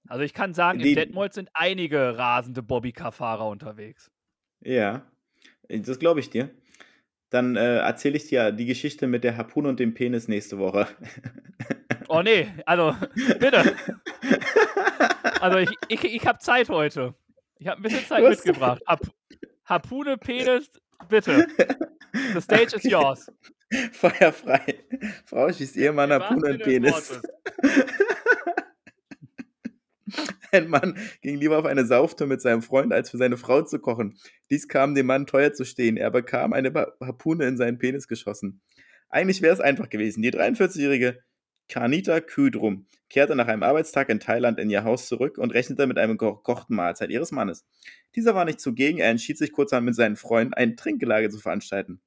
[0.07, 4.09] Also ich kann sagen, Die- in Detmold sind einige rasende Bobbycar-Fahrer unterwegs.
[4.61, 5.05] ja.
[5.69, 6.49] Das glaube ich dir.
[7.29, 10.87] Dann äh, erzähle ich dir die Geschichte mit der Harpune und dem Penis nächste Woche.
[12.09, 12.95] Oh nee, also
[13.39, 13.75] bitte.
[15.39, 17.15] Also ich, ich, ich habe Zeit heute.
[17.57, 18.81] Ich habe ein bisschen Zeit mitgebracht.
[18.87, 19.01] Hap
[19.65, 20.69] Harpune, Penis,
[21.03, 21.47] bitte.
[22.33, 22.89] The stage is Okay.
[22.89, 23.31] yours.
[23.91, 24.79] Feuerfrei.
[25.25, 27.19] Frau schießt Ehemann Harpune und Penis.
[30.51, 33.79] Ein Mann ging lieber auf eine Sauftour mit seinem Freund, als für seine Frau zu
[33.79, 34.19] kochen.
[34.51, 35.97] Dies kam dem Mann teuer zu stehen.
[35.97, 38.61] Er bekam eine Harpune in seinen Penis geschossen.
[39.09, 40.21] Eigentlich wäre es einfach gewesen.
[40.21, 41.19] Die 43-jährige
[41.69, 45.97] Kanita Küdrum kehrte nach einem Arbeitstag in Thailand in ihr Haus zurück und rechnete mit
[45.97, 47.65] einem gekochten Mahlzeit ihres Mannes.
[48.15, 52.01] Dieser war nicht zugegen, er entschied sich kurzerhand mit seinen Freunden, ein Trinkgelage zu veranstalten.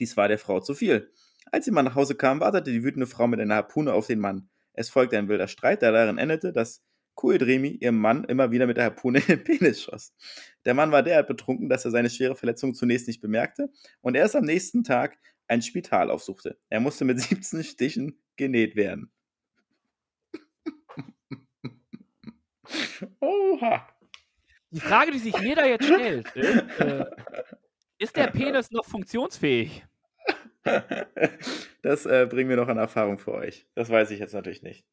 [0.00, 1.10] Dies war der Frau zu viel.
[1.50, 4.18] Als ihr Mann nach Hause kam, wartete die wütende Frau mit einer Harpune auf den
[4.18, 4.48] Mann.
[4.72, 6.82] Es folgte ein wilder Streit, der darin endete, dass
[7.14, 10.12] Kuedremi ihrem Mann immer wieder mit der Harpune in den Penis schoss.
[10.64, 14.36] Der Mann war derart betrunken, dass er seine schwere Verletzung zunächst nicht bemerkte und erst
[14.36, 15.16] am nächsten Tag
[15.48, 16.58] ein Spital aufsuchte.
[16.68, 19.10] Er musste mit 17 Stichen genäht werden.
[23.20, 23.88] Oha.
[24.70, 27.04] Die Frage, die sich mir da jetzt stellt, ist, äh,
[27.98, 29.84] ist der Penis noch funktionsfähig?
[31.82, 33.66] Das äh, bringen wir noch an Erfahrung für euch.
[33.74, 34.84] Das weiß ich jetzt natürlich nicht.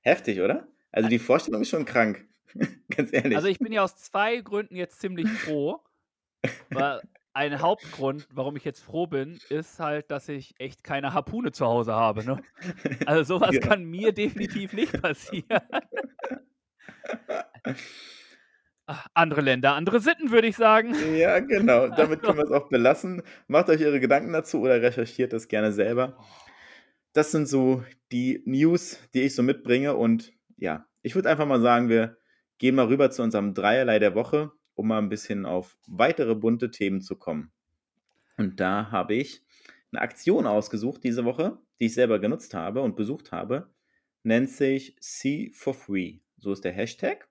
[0.00, 0.66] Heftig, oder?
[0.90, 2.26] Also die Vorstellung ist schon krank.
[2.96, 3.36] Ganz ehrlich.
[3.36, 5.80] Also ich bin ja aus zwei Gründen jetzt ziemlich froh.
[6.70, 7.02] weil
[7.34, 11.66] ein Hauptgrund, warum ich jetzt froh bin, ist halt, dass ich echt keine Harpune zu
[11.66, 12.24] Hause habe.
[12.24, 12.42] Ne?
[13.06, 13.60] Also sowas ja.
[13.60, 15.60] kann mir definitiv nicht passieren.
[18.86, 20.94] Ach, andere Länder, andere Sitten, würde ich sagen.
[21.14, 21.88] Ja, genau.
[21.88, 23.22] Damit können wir es auch belassen.
[23.46, 26.18] Macht euch eure Gedanken dazu oder recherchiert das gerne selber.
[27.12, 29.96] Das sind so die News, die ich so mitbringe.
[29.96, 32.16] Und ja, ich würde einfach mal sagen, wir
[32.58, 36.70] gehen mal rüber zu unserem Dreierlei der Woche, um mal ein bisschen auf weitere bunte
[36.70, 37.52] Themen zu kommen.
[38.36, 39.42] Und da habe ich
[39.92, 43.70] eine Aktion ausgesucht diese Woche, die ich selber genutzt habe und besucht habe.
[44.22, 46.18] Nennt sich See for Free.
[46.38, 47.28] So ist der Hashtag.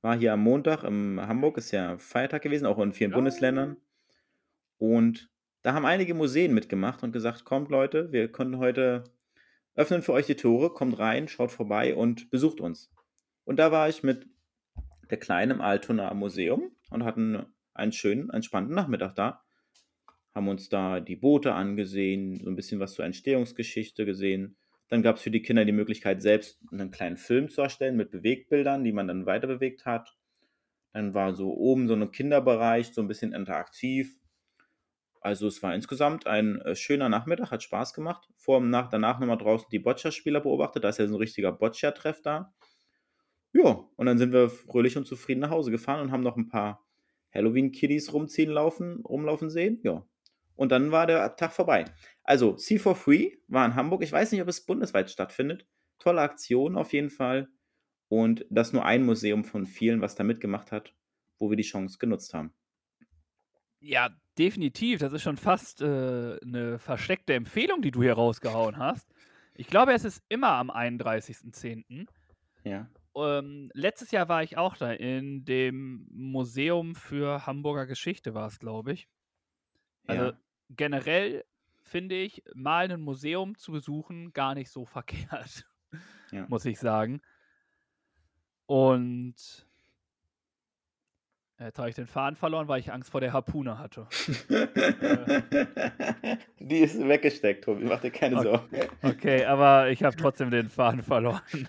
[0.00, 3.16] War hier am Montag in Hamburg, ist ja Feiertag gewesen, auch in vielen ja.
[3.16, 3.76] Bundesländern.
[4.78, 5.30] Und
[5.62, 9.04] da haben einige Museen mitgemacht und gesagt, kommt Leute, wir können heute
[9.74, 12.92] öffnen für euch die Tore, kommt rein, schaut vorbei und besucht uns.
[13.44, 14.26] Und da war ich mit
[15.10, 19.42] der Kleinen Altona Museum und hatten einen schönen, entspannten Nachmittag da.
[20.34, 24.56] Haben uns da die Boote angesehen, so ein bisschen was zur Entstehungsgeschichte gesehen.
[24.88, 28.10] Dann gab es für die Kinder die Möglichkeit, selbst einen kleinen Film zu erstellen mit
[28.10, 30.16] Bewegbildern, die man dann weiter bewegt hat.
[30.92, 34.18] Dann war so oben so ein Kinderbereich, so ein bisschen interaktiv.
[35.22, 38.28] Also es war insgesamt ein äh, schöner Nachmittag, hat Spaß gemacht.
[38.36, 40.84] Vor und nach, danach nochmal draußen die Boccia-Spieler beobachtet.
[40.84, 42.52] Da ist ja so ein richtiger Boccia-Treff da.
[43.52, 46.48] Ja, und dann sind wir fröhlich und zufrieden nach Hause gefahren und haben noch ein
[46.48, 46.86] paar
[47.34, 49.80] Halloween-Kiddies rumziehen laufen, rumlaufen sehen.
[49.82, 50.06] Ja.
[50.54, 51.84] Und dann war der Tag vorbei.
[52.22, 54.02] Also, C for Free war in Hamburg.
[54.02, 55.66] Ich weiß nicht, ob es bundesweit stattfindet.
[55.98, 57.48] Tolle Aktion auf jeden Fall.
[58.08, 60.94] Und das nur ein Museum von vielen, was da mitgemacht hat,
[61.38, 62.52] wo wir die Chance genutzt haben.
[63.80, 65.00] Ja, definitiv.
[65.00, 69.08] Das ist schon fast äh, eine versteckte Empfehlung, die du hier rausgehauen hast.
[69.54, 72.06] Ich glaube, es ist immer am 31.10.
[72.64, 72.88] Ja.
[73.14, 78.58] Ähm, letztes Jahr war ich auch da in dem Museum für Hamburger Geschichte, war es,
[78.58, 79.08] glaube ich.
[80.06, 80.32] Also ja.
[80.70, 81.44] generell
[81.82, 85.66] finde ich, mal ein Museum zu besuchen gar nicht so verkehrt,
[86.30, 86.46] ja.
[86.48, 87.20] muss ich sagen.
[88.66, 89.66] Und
[91.58, 94.08] Jetzt habe ich den Faden verloren, weil ich Angst vor der Harpune hatte.
[96.58, 98.48] Die ist weggesteckt, Tobi, mach dir keine okay.
[98.48, 98.76] Sorgen.
[99.02, 101.68] Okay, aber ich habe trotzdem den Faden verloren.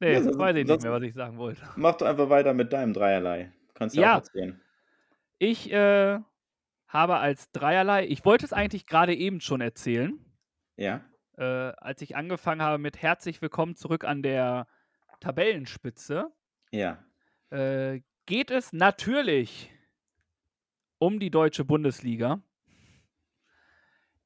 [0.00, 1.60] Nee, ja, sonst, weiß ich nicht mehr, was ich sagen wollte.
[1.76, 3.52] Mach doch einfach weiter mit deinem Dreierlei.
[3.74, 4.60] Kannst du ja, auch erzählen.
[5.38, 6.18] Ich äh,
[6.88, 10.18] habe als Dreierlei, ich wollte es eigentlich gerade eben schon erzählen.
[10.76, 11.04] Ja.
[11.36, 14.66] Äh, als ich angefangen habe mit Herzlich willkommen zurück an der
[15.20, 16.30] Tabellenspitze.
[16.70, 17.04] Ja.
[17.50, 19.70] Äh, geht es natürlich
[20.98, 22.42] um die deutsche Bundesliga.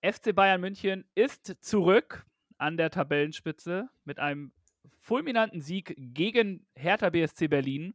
[0.02, 2.26] FC Bayern München ist zurück
[2.58, 4.52] an der Tabellenspitze mit einem
[4.98, 7.94] fulminanten Sieg gegen Hertha BSC Berlin,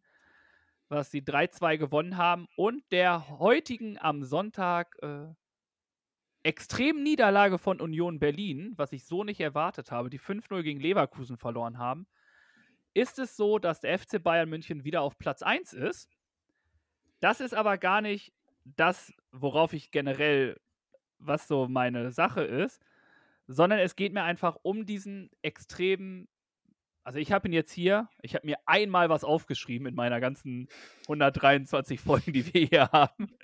[0.88, 5.28] was sie 3-2 gewonnen haben, und der heutigen am Sonntag äh,
[6.44, 11.38] extremen Niederlage von Union Berlin, was ich so nicht erwartet habe, die 5-0 gegen Leverkusen
[11.38, 12.08] verloren haben
[12.94, 16.10] ist es so, dass der FC Bayern München wieder auf Platz 1 ist.
[17.20, 20.60] Das ist aber gar nicht das, worauf ich generell,
[21.18, 22.82] was so meine Sache ist,
[23.48, 26.28] sondern es geht mir einfach um diesen extremen.
[27.10, 30.68] Also ich habe ihn jetzt hier, ich habe mir einmal was aufgeschrieben in meiner ganzen
[31.08, 33.36] 123 Folgen, die wir hier haben.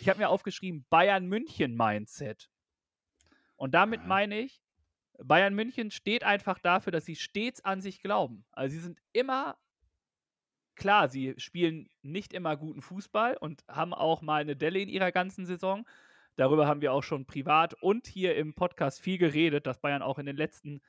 [0.00, 2.48] Ich habe mir aufgeschrieben Bayern München Mindset.
[3.56, 4.62] Und damit meine ich,
[5.22, 8.46] Bayern München steht einfach dafür, dass sie stets an sich glauben.
[8.52, 9.58] Also sie sind immer,
[10.74, 15.12] klar, sie spielen nicht immer guten Fußball und haben auch mal eine Delle in ihrer
[15.12, 15.86] ganzen Saison.
[16.36, 20.18] Darüber haben wir auch schon privat und hier im Podcast viel geredet, dass Bayern auch
[20.18, 20.80] in den letzten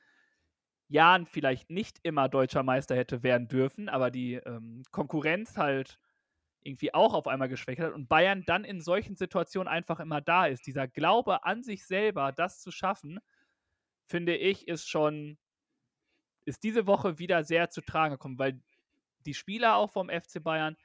[0.88, 5.98] Jahren vielleicht nicht immer deutscher Meister hätte werden dürfen, aber die ähm, Konkurrenz halt
[6.62, 10.46] irgendwie auch auf einmal geschwächt hat und Bayern dann in solchen Situationen einfach immer da
[10.46, 10.66] ist.
[10.66, 13.20] Dieser Glaube an sich selber, das zu schaffen,
[14.08, 15.38] finde ich, ist schon,
[16.44, 18.60] ist diese Woche wieder sehr zu tragen gekommen, weil
[19.26, 20.76] die Spieler auch vom FC Bayern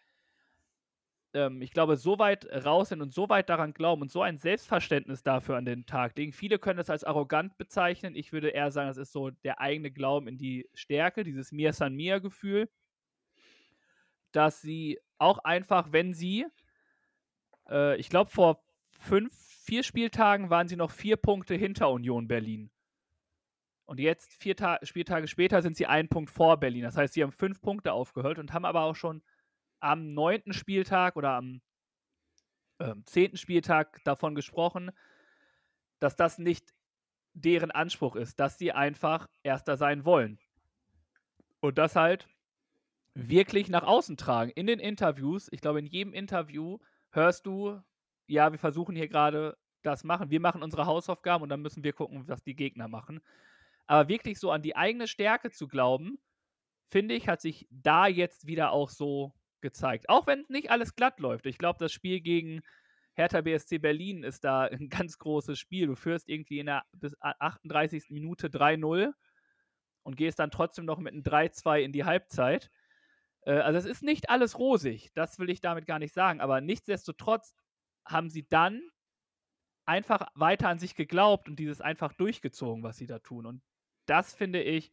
[1.34, 4.38] ähm, ich glaube, so weit raus sind und so weit daran glauben und so ein
[4.38, 6.34] Selbstverständnis dafür an den Tag legen.
[6.34, 8.16] Viele können es als arrogant bezeichnen.
[8.16, 11.74] Ich würde eher sagen, es ist so der eigene Glauben in die Stärke, dieses Mir
[11.74, 12.70] San Mir-Gefühl,
[14.32, 16.46] dass sie auch einfach, wenn sie,
[17.70, 22.72] äh, ich glaube, vor fünf, vier Spieltagen waren sie noch vier Punkte hinter Union Berlin.
[23.86, 26.84] Und jetzt, vier Ta Spieltage später, sind sie einen Punkt vor Berlin.
[26.84, 29.22] Das heißt, sie haben fünf Punkte aufgehört und haben aber auch schon
[29.82, 31.62] am neunten Spieltag oder am
[32.80, 34.92] äh, zehnten Spieltag davon gesprochen,
[36.00, 36.74] dass das nicht
[37.34, 40.40] deren Anspruch ist, dass sie einfach Erster sein wollen.
[41.60, 42.28] Und das halt
[43.14, 44.52] wirklich nach außen tragen.
[44.52, 46.80] In den Interviews, ich glaube, in jedem Interview
[47.12, 47.80] hörst du,
[48.28, 50.30] ja, wir versuchen hier gerade das machen.
[50.30, 53.22] Wir machen unsere Hausaufgaben und dann müssen wir gucken, was die Gegner machen.
[53.88, 56.20] Aber wirklich so an die eigene Stärke zu glauben,
[56.90, 60.10] finde ich, hat sich da jetzt wieder auch so gezeigt.
[60.10, 61.46] Auch wenn nicht alles glatt läuft.
[61.46, 62.62] Ich glaube, das Spiel gegen
[63.14, 65.88] Hertha BSC Berlin ist da ein ganz großes Spiel.
[65.88, 68.10] Du führst irgendwie in der bis 38.
[68.10, 69.14] Minute 3-0
[70.04, 72.72] und gehst dann trotzdem noch mit einem 3-2 in die Halbzeit.
[73.46, 76.62] Äh, also es ist nicht alles rosig, das will ich damit gar nicht sagen, aber
[76.62, 77.54] nichtsdestotrotz
[78.06, 78.82] haben sie dann
[79.86, 83.46] einfach weiter an sich geglaubt und dieses einfach durchgezogen, was sie da tun.
[83.46, 83.62] Und
[84.06, 84.92] das finde ich,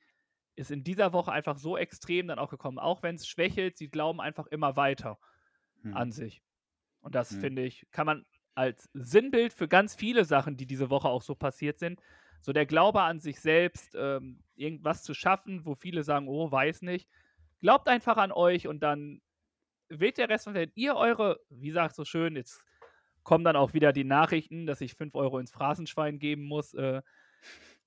[0.58, 2.78] ist in dieser Woche einfach so extrem dann auch gekommen.
[2.78, 5.18] Auch wenn es schwächelt, sie glauben einfach immer weiter
[5.82, 5.94] hm.
[5.94, 6.42] an sich.
[7.00, 7.40] Und das hm.
[7.40, 11.34] finde ich, kann man als Sinnbild für ganz viele Sachen, die diese Woche auch so
[11.34, 12.00] passiert sind,
[12.40, 16.82] so der Glaube an sich selbst, ähm, irgendwas zu schaffen, wo viele sagen, oh, weiß
[16.82, 17.08] nicht.
[17.60, 19.20] Glaubt einfach an euch und dann
[19.88, 22.64] wählt der Rest, und wenn ihr eure, wie sagt so schön, jetzt
[23.22, 26.74] kommen dann auch wieder die Nachrichten, dass ich 5 Euro ins Phrasenschwein geben muss.
[26.74, 27.02] Äh,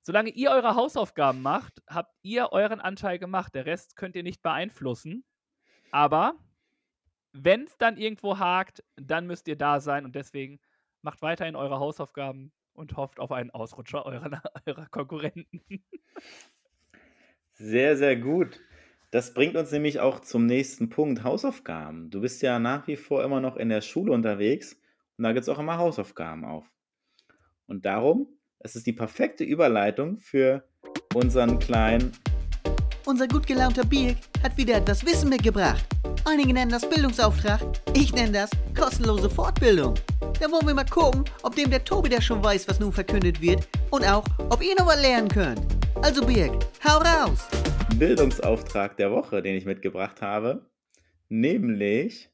[0.02, 3.54] Solange ihr eure Hausaufgaben macht, habt ihr euren Anteil gemacht.
[3.54, 5.24] Der Rest könnt ihr nicht beeinflussen.
[5.92, 6.36] Aber
[7.34, 10.60] wenn es dann irgendwo hakt, dann müsst ihr da sein und deswegen
[11.02, 15.62] macht weiterhin eure Hausaufgaben und hofft auf einen Ausrutscher eurer, eurer Konkurrenten.
[17.54, 18.60] Sehr, sehr gut.
[19.12, 22.10] Das bringt uns nämlich auch zum nächsten Punkt, Hausaufgaben.
[22.10, 24.80] Du bist ja nach wie vor immer noch in der Schule unterwegs
[25.18, 26.66] und da gibt es auch immer Hausaufgaben auf.
[27.68, 28.28] Und darum
[28.64, 30.64] es ist die perfekte Überleitung für
[31.14, 32.12] unseren kleinen.
[33.06, 35.84] Unser gut gelaunter Birk hat wieder etwas Wissen mitgebracht.
[36.26, 37.60] Einige nennen das Bildungsauftrag,
[37.96, 39.96] ich nenne das kostenlose Fortbildung.
[40.40, 43.42] Da wollen wir mal gucken, ob dem der Tobi der schon weiß, was nun verkündet
[43.42, 45.62] wird und auch, ob ihr noch was lernen könnt.
[46.04, 46.54] Also Birk,
[46.88, 47.48] hau raus!
[47.98, 50.70] Bildungsauftrag der Woche, den ich mitgebracht habe,
[51.30, 52.30] nämlich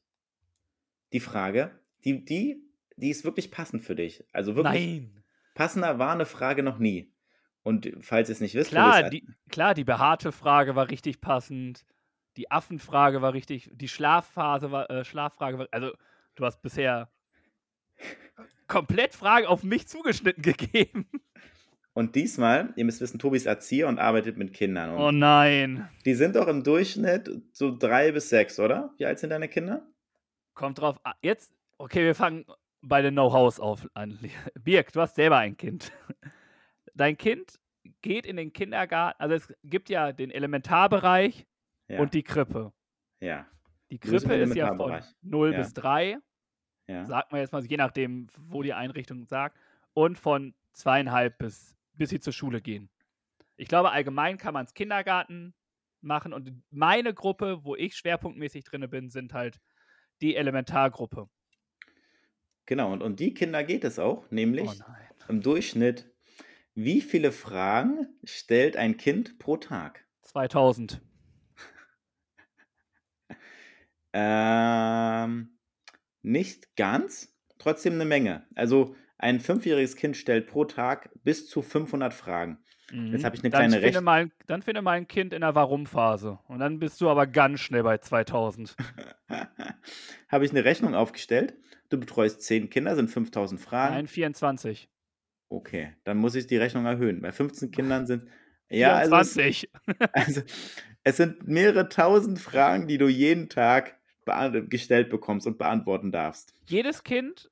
[1.12, 1.70] die Frage,
[2.04, 2.62] die, die,
[2.96, 4.24] die ist wirklich passend für dich.
[4.32, 5.00] Also wirklich.
[5.00, 5.17] Nein.
[5.58, 7.12] Passender war eine Frage noch nie.
[7.64, 11.84] Und falls ihr es nicht wisst, klar die, klar, die behaarte Frage war richtig passend.
[12.36, 13.68] Die Affenfrage war richtig.
[13.74, 15.66] Die Schlafphase war, äh, Schlaffrage war.
[15.72, 15.90] Also,
[16.36, 17.10] du hast bisher
[18.68, 21.10] komplett Fragen auf mich zugeschnitten gegeben.
[21.92, 24.90] Und diesmal, ihr müsst wissen, Tobi ist Erzieher und arbeitet mit Kindern.
[24.90, 25.88] Und oh nein.
[26.04, 28.94] Die sind doch im Durchschnitt so drei bis sechs, oder?
[28.98, 29.84] Wie alt sind deine Kinder?
[30.54, 31.00] Kommt drauf.
[31.20, 32.44] Jetzt, okay, wir fangen
[32.80, 34.18] bei den Know-Hows auf an.
[34.62, 35.92] Birk, du hast selber ein Kind.
[36.94, 37.58] Dein Kind
[38.02, 41.46] geht in den Kindergarten, also es gibt ja den Elementarbereich
[41.88, 42.00] ja.
[42.00, 42.72] und die Krippe.
[43.20, 43.46] Ja.
[43.90, 45.58] Die Krippe ist ja von 0 ja.
[45.58, 46.18] bis 3.
[46.88, 47.04] Ja.
[47.06, 49.58] Sagt man jetzt mal, je nachdem, wo die Einrichtung sagt.
[49.94, 52.90] Und von zweieinhalb bis, bis sie zur Schule gehen.
[53.56, 55.54] Ich glaube, allgemein kann man es Kindergarten
[56.00, 56.32] machen.
[56.32, 59.60] Und meine Gruppe, wo ich schwerpunktmäßig drin bin, sind halt
[60.20, 61.28] die Elementargruppe.
[62.68, 66.12] Genau, und um die Kinder geht es auch, nämlich oh im Durchschnitt,
[66.74, 70.04] wie viele Fragen stellt ein Kind pro Tag?
[70.24, 71.00] 2000.
[74.12, 75.58] ähm,
[76.20, 78.46] nicht ganz, trotzdem eine Menge.
[78.54, 82.58] Also ein fünfjähriges Kind stellt pro Tag bis zu 500 Fragen.
[82.92, 83.12] Mhm.
[83.12, 84.30] Jetzt habe ich eine dann kleine Rechnung.
[84.46, 86.38] Dann finde mal ein Kind in der Warum-Phase.
[86.48, 88.76] Und dann bist du aber ganz schnell bei 2000.
[90.28, 91.54] habe ich eine Rechnung aufgestellt.
[91.90, 93.94] Du betreust 10 Kinder, sind 5000 Fragen.
[93.94, 94.88] Nein, 24.
[95.48, 97.20] Okay, dann muss ich die Rechnung erhöhen.
[97.22, 98.28] Bei 15 Kindern sind.
[98.70, 99.70] Ja, 24.
[99.86, 100.42] Also, also
[101.02, 103.96] es sind mehrere tausend Fragen, die du jeden Tag
[104.68, 106.54] gestellt bekommst und beantworten darfst.
[106.66, 107.50] Jedes Kind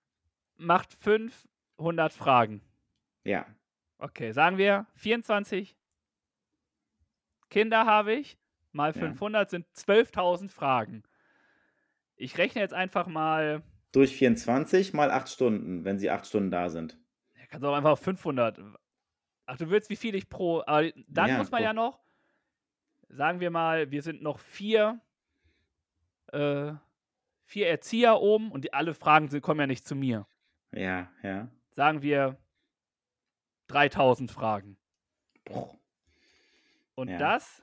[0.59, 2.61] macht 500 Fragen.
[3.25, 3.46] Ja.
[3.98, 5.76] Okay, sagen wir 24
[7.48, 8.38] Kinder habe ich,
[8.72, 9.48] mal 500 ja.
[9.48, 11.02] sind 12.000 Fragen.
[12.16, 13.62] Ich rechne jetzt einfach mal.
[13.92, 16.98] Durch 24 mal 8 Stunden, wenn sie 8 Stunden da sind.
[17.38, 18.61] Ja, kannst du auch einfach 500.
[19.46, 20.62] Ach, du willst, wie viel ich pro.
[20.66, 21.64] Aber dann ja, muss man pro.
[21.64, 22.00] ja noch.
[23.09, 25.00] Sagen wir mal, wir sind noch vier.
[26.32, 26.72] Äh,
[27.44, 30.26] vier Erzieher oben und die, alle Fragen kommen ja nicht zu mir.
[30.72, 31.48] Ja, ja.
[31.70, 32.37] Sagen wir
[33.68, 34.76] 3000 Fragen.
[36.94, 37.18] Und Ja.
[37.18, 37.62] das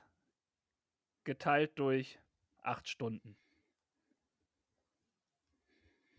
[1.24, 2.18] geteilt durch
[2.62, 3.36] acht Stunden.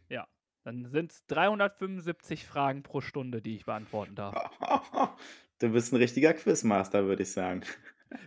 [0.09, 0.27] Ja,
[0.63, 4.35] dann sind es 375 Fragen pro Stunde, die ich beantworten darf.
[5.59, 7.61] Du bist ein richtiger Quizmaster, würde ich sagen.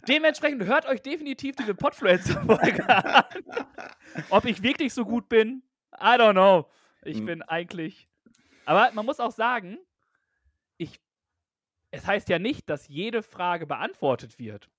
[0.08, 3.24] Dementsprechend hört euch definitiv diese Podfluencer-Folge an.
[4.30, 5.62] Ob ich wirklich so gut bin,
[5.94, 6.70] I don't know.
[7.02, 7.26] Ich Hm.
[7.26, 8.08] bin eigentlich.
[8.64, 9.76] Aber man muss auch sagen,
[10.78, 10.98] ich.
[11.90, 14.70] Es heißt ja nicht, dass jede Frage beantwortet wird.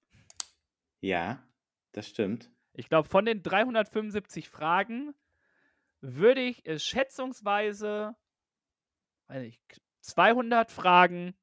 [1.02, 1.44] Ja,
[1.92, 2.52] das stimmt.
[2.74, 5.14] Ich glaube, von den 375 Fragen
[6.02, 8.16] würde ich es schätzungsweise
[9.28, 11.36] nicht, 200 Fragen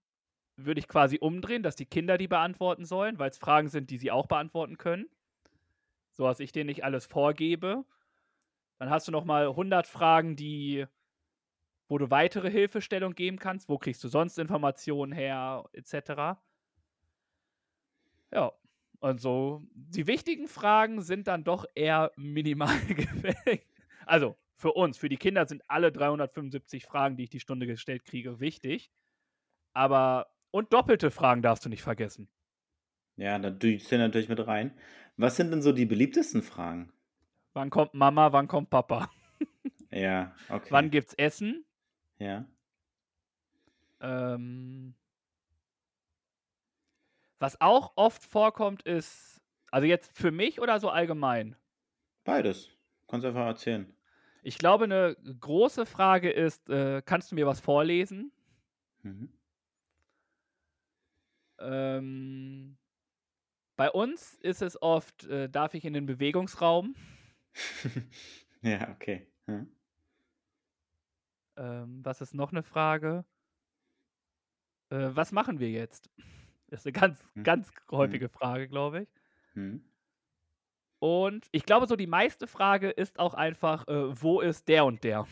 [0.57, 3.99] würde ich quasi umdrehen, dass die Kinder die beantworten sollen, weil es Fragen sind, die
[3.99, 5.07] sie auch beantworten können.
[6.13, 7.85] So dass ich denen nicht alles vorgebe.
[8.79, 10.87] Dann hast du noch mal 100 Fragen, die
[11.89, 13.69] wo du weitere Hilfestellung geben kannst.
[13.69, 16.39] Wo kriegst du sonst Informationen her, etc.
[18.33, 18.53] Ja,
[19.01, 23.63] und so, die wichtigen Fragen sind dann doch eher minimal gefällt.
[24.07, 28.05] Also für uns, für die Kinder sind alle 375 Fragen, die ich die Stunde gestellt
[28.05, 28.91] kriege, wichtig.
[29.75, 32.29] Aber, und doppelte Fragen darfst du nicht vergessen.
[33.17, 34.77] Ja, da zählen natürlich mit rein.
[35.17, 36.93] Was sind denn so die beliebtesten Fragen?
[37.53, 39.11] Wann kommt Mama, wann kommt Papa?
[39.93, 40.69] Ja, okay.
[40.71, 41.65] Wann gibt's Essen?
[42.19, 42.47] Ja.
[44.01, 44.95] Ähm,
[47.39, 51.57] was auch oft vorkommt, ist, also jetzt für mich oder so allgemein?
[52.25, 52.71] Beides.
[53.09, 53.93] Kannst einfach erzählen.
[54.43, 58.33] Ich glaube, eine große Frage ist, äh, kannst du mir was vorlesen?
[59.03, 59.33] Mhm.
[61.59, 62.77] Ähm,
[63.77, 66.95] bei uns ist es oft, äh, darf ich in den Bewegungsraum?
[68.63, 69.27] ja, okay.
[69.47, 69.76] Hm.
[71.57, 73.25] Ähm, was ist noch eine Frage?
[74.91, 76.11] Äh, was machen wir jetzt?
[76.69, 77.45] Das ist eine ganz, Hm.
[77.45, 79.09] ganz häufige Frage, glaube ich.
[79.55, 79.81] Hm.
[80.99, 85.05] Und ich glaube, so die meiste Frage ist auch einfach, äh, wo ist der und
[85.05, 85.27] der?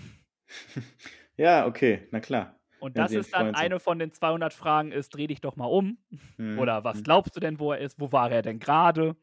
[1.36, 2.60] Ja, okay, na klar.
[2.78, 5.98] Und das ist dann eine von den 200 Fragen ist, dreh dich doch mal um.
[6.36, 6.58] Hm.
[6.58, 7.98] Oder was hm, glaubst du denn, wo er ist?
[7.98, 9.16] Wo war er denn gerade?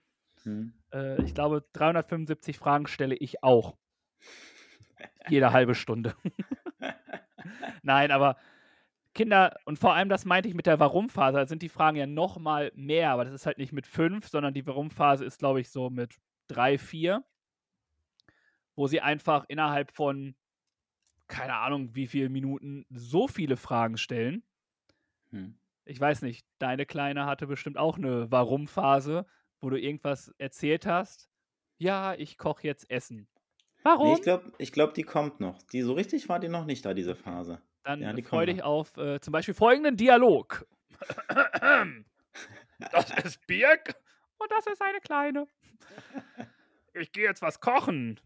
[0.44, 0.72] hm.
[0.94, 3.78] Äh, ich glaube, 375 Fragen stelle ich auch.
[5.28, 6.16] Jede halbe Stunde.
[7.84, 8.38] Nein, aber
[9.13, 12.08] Kinder, und vor allem das meinte ich mit der Warum-Phase, da sind die Fragen ja
[12.08, 15.60] noch mal mehr, aber das ist halt nicht mit fünf, sondern die Warum-Phase ist, glaube
[15.60, 16.17] ich, so mit
[16.48, 17.24] drei, vier,
[18.76, 20.36] wo sie einfach innerhalb von,
[21.28, 24.44] keine Ahnung, wie viele Minuten so viele Fragen stellen.
[25.32, 25.58] Hm.
[25.84, 29.26] Ich weiß nicht, deine Kleine hatte bestimmt auch eine Warum-Phase,
[29.60, 31.30] wo du irgendwas erzählt hast.
[31.78, 33.28] Ja, ich koche jetzt Essen.
[33.84, 34.08] Warum?
[34.08, 35.62] Nee, ich glaube, ich glaub, die kommt noch.
[35.72, 37.62] Die so richtig war die noch nicht da, diese Phase.
[37.84, 40.65] Dann Ja, die freu kommen dich auf äh, zum Beispiel folgenden Dialog.
[42.91, 43.96] das ist Birk
[44.38, 45.48] und das ist eine Kleine.
[46.94, 48.20] Ich gehe jetzt was kochen.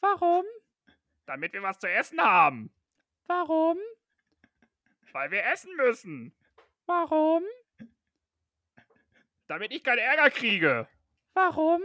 [0.00, 0.44] Warum?
[1.26, 2.70] Damit wir was zu essen haben.
[3.26, 3.78] Warum?
[5.12, 6.34] Weil wir essen müssen.
[6.86, 7.42] Warum?
[9.46, 10.88] Damit ich keinen Ärger kriege.
[11.34, 11.80] Warum?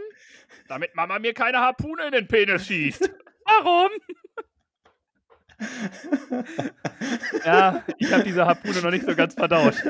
[0.68, 3.10] Damit Mama mir keine Harpune in den Penis schießt.
[3.44, 3.90] Warum?
[7.44, 9.74] Ja, ich habe diese Harpune noch nicht so ganz verdaut.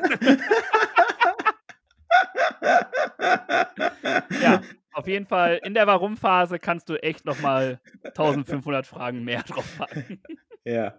[4.42, 9.66] Ja, auf jeden Fall in der Warum-Phase kannst du echt nochmal 1500 Fragen mehr drauf
[9.78, 10.22] packen.
[10.64, 10.94] Ja.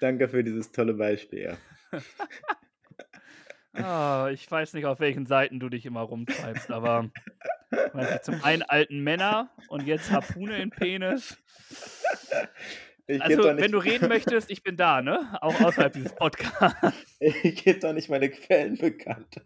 [0.00, 1.56] Danke für dieses tolle Beispiel.
[1.92, 2.00] Ja.
[3.82, 7.10] Ah, ich weiß nicht, auf welchen Seiten du dich immer rumtreibst, aber
[8.22, 11.36] zum einen alten Männer und jetzt Harpune in Penis.
[13.06, 15.36] Ich Also, gebe wenn du reden möchtest, ich bin da, ne?
[15.40, 16.92] Auch außerhalb dieses Podcasts.
[17.20, 19.40] ich geb doch nicht meine Quellen bekannt.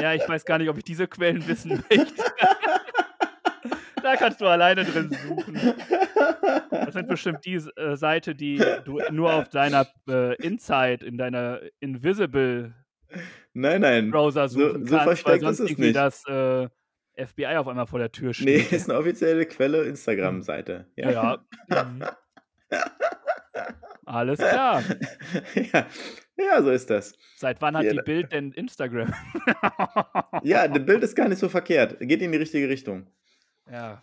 [0.00, 2.14] Ja, ich weiß gar nicht, ob ich diese Quellen wissen möchte.
[4.12, 5.58] da kannst du alleine drin suchen.
[6.70, 11.60] Das sind bestimmt die äh, Seite, die du nur auf deiner äh, Inside, in deiner
[11.78, 12.74] Invisible
[13.52, 14.10] Nein, nein.
[14.10, 15.94] Browser So- suchen so kannst, weil versteckt sonst ist es nicht.
[15.96, 16.68] das äh,
[17.24, 18.72] FBI auf einmal vor der Tür Nee, steht.
[18.72, 20.86] ist eine offizielle Quelle Instagram-Seite.
[20.96, 21.10] ja.
[21.10, 21.38] ja.
[21.68, 22.02] Mhm.
[24.06, 24.82] Alles klar.
[25.72, 25.86] ja.
[26.36, 27.14] ja, so ist das.
[27.36, 29.12] Seit wann hat Ja, die Bild denn Instagram?
[30.42, 31.96] Ja, das Bild ist gar nicht so verkehrt.
[32.00, 33.06] Geht in die richtige Richtung.
[33.70, 34.02] Ja.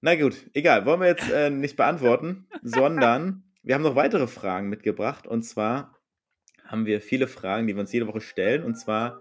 [0.00, 0.86] Na gut, egal.
[0.86, 5.26] Wollen wir jetzt äh, nicht beantworten, sondern wir haben noch weitere Fragen mitgebracht.
[5.26, 5.96] Und zwar
[6.64, 8.62] haben wir viele Fragen, die wir uns jede Woche stellen.
[8.62, 9.20] Und zwar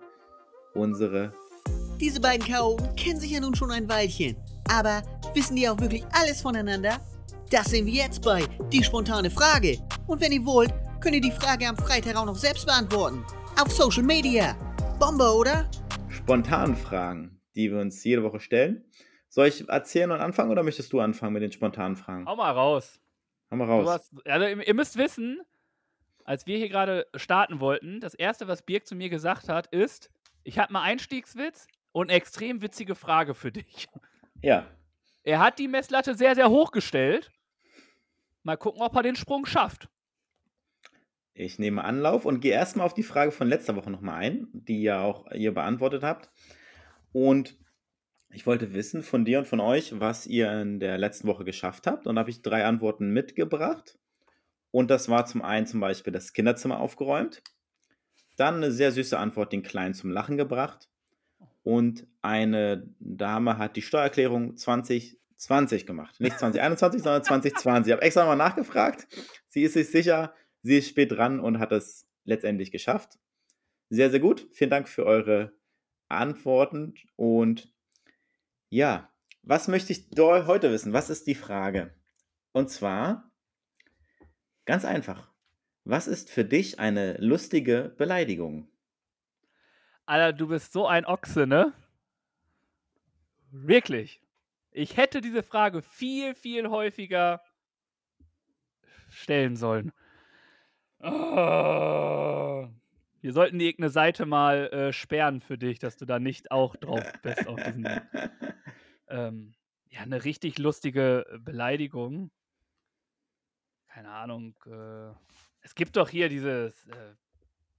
[0.74, 1.34] unsere.
[2.00, 4.36] Diese beiden Chaoten kennen sich ja nun schon ein Weilchen.
[4.70, 5.02] Aber
[5.34, 7.00] wissen die auch wirklich alles voneinander?
[7.50, 9.78] Das sehen wir jetzt bei Die spontane Frage.
[10.06, 13.26] Und wenn ihr wollt, könnt ihr die Frage am Freitag auch noch selbst beantworten.
[13.60, 14.56] Auf Social Media.
[15.00, 15.70] Bombe, oder?
[16.10, 18.84] Spontan Fragen, die wir uns jede Woche stellen.
[19.38, 22.26] Soll ich erzählen und anfangen oder möchtest du anfangen mit den spontanen Fragen?
[22.26, 23.00] Hau mal raus.
[23.52, 23.88] Hau mal raus.
[23.88, 25.42] hast, also, ihr ihr müsst wissen,
[26.24, 30.10] als wir hier gerade starten wollten, das erste, was Birk zu mir gesagt hat, ist:
[30.44, 33.88] Ich habe mal Einstiegswitz und eine extrem witzige Frage für dich.
[34.42, 34.66] Ja,
[35.22, 37.32] Er hat die Messlatte sehr, sehr hoch gestellt.
[38.42, 39.88] Mal gucken, ob er den Sprung schafft.
[41.36, 44.82] ich nehme Anlauf und gehe erstmal auf die Frage von letzter Woche nochmal ein, die
[44.82, 46.32] ja auch ihr beantwortet habt.
[47.12, 47.56] Und
[48.30, 51.88] ich wollte wissen von dir und von euch, was ihr in der letzten Woche geschafft
[51.88, 52.08] habt.
[52.08, 53.98] Und da habe ich drei Antworten mitgebracht.
[54.72, 57.42] Und das war zum einen zum Beispiel das Kinderzimmer aufgeräumt.
[58.36, 60.90] Dann eine sehr süße Antwort, den Kleinen zum Lachen gebracht.
[61.64, 66.20] Und eine Dame hat die Steuererklärung 2020 gemacht.
[66.20, 67.90] Nicht 2021, sondern 2020.
[67.90, 69.08] Ich habe extra nochmal nachgefragt.
[69.48, 73.18] Sie ist sich sicher, sie ist spät dran und hat es letztendlich geschafft.
[73.90, 74.48] Sehr, sehr gut.
[74.52, 75.54] Vielen Dank für eure
[76.10, 76.94] Antworten.
[77.16, 77.74] Und
[78.70, 79.12] ja,
[79.44, 80.94] was möchte ich heute wissen?
[80.94, 81.94] Was ist die Frage?
[82.52, 83.32] Und zwar
[84.66, 85.32] ganz einfach.
[85.84, 88.68] Was ist für dich eine lustige Beleidigung?
[90.06, 91.74] Alter, du bist so ein Ochse, ne?
[93.52, 94.22] Wirklich.
[94.72, 97.42] Ich hätte diese Frage viel, viel häufiger
[99.10, 99.92] stellen sollen.
[101.00, 102.68] Oh.
[103.28, 107.04] Wir sollten irgendeine Seite mal äh, sperren für dich, dass du da nicht auch drauf
[107.24, 107.86] bist auf diesen.
[109.10, 109.54] Ähm,
[109.90, 112.32] ja, eine richtig lustige Beleidigung.
[113.90, 114.56] Keine Ahnung.
[114.66, 115.12] Äh,
[115.60, 117.16] es gibt doch hier dieses äh,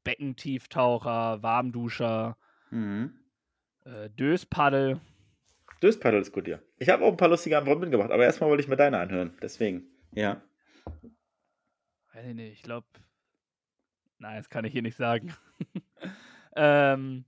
[0.05, 2.36] Beckentieftaucher, Warmduscher,
[2.70, 3.18] Mhm.
[3.86, 5.01] äh, Döspaddel.
[5.82, 6.59] Döspaddel ist gut, ja.
[6.76, 9.34] Ich habe auch ein paar lustige Antworten mitgebracht, aber erstmal wollte ich mir deine anhören.
[9.42, 10.42] Deswegen, ja.
[12.12, 12.86] Weiß ich nicht, ich glaube.
[14.18, 15.32] Nein, das kann ich hier nicht sagen.
[16.56, 17.24] ähm.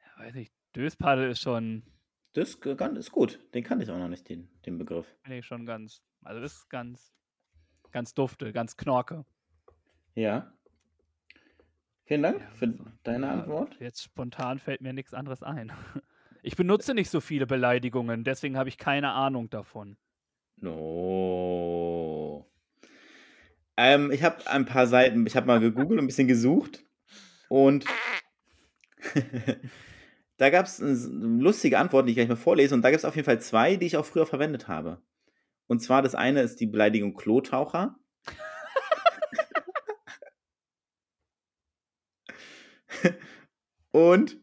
[0.00, 1.82] Ja, weiß nicht, Döspaddel ist schon,
[2.32, 3.38] Das kann- ist gut.
[3.54, 5.06] Den kannte ich auch noch nicht, den, den Begriff.
[5.22, 6.02] finde ich schon ganz.
[6.22, 7.12] Also, das ist ganz.
[7.90, 9.24] Ganz dufte, ganz knorke.
[10.14, 10.50] Ja.
[12.04, 13.76] Vielen Dank Ja, für also, deine ja, Antwort.
[13.80, 15.72] Jetzt spontan fällt mir nichts anderes ein.
[16.44, 19.96] Ich benutze nicht so viele Beleidigungen, deswegen habe ich keine Ahnung davon.
[20.56, 20.70] No.
[23.76, 26.84] Ähm, ich habe ein paar Seiten, ich habe mal gegoogelt und ein bisschen gesucht.
[27.48, 27.84] Und
[30.36, 32.74] da gab es lustige Antworten, die ich gleich mal vorlese.
[32.74, 35.02] Und da gibt es auf jeden Fall zwei, die ich auch früher verwendet habe.
[35.66, 37.96] Und zwar das eine ist die Beleidigung Klotaucher.
[43.90, 44.38] Und,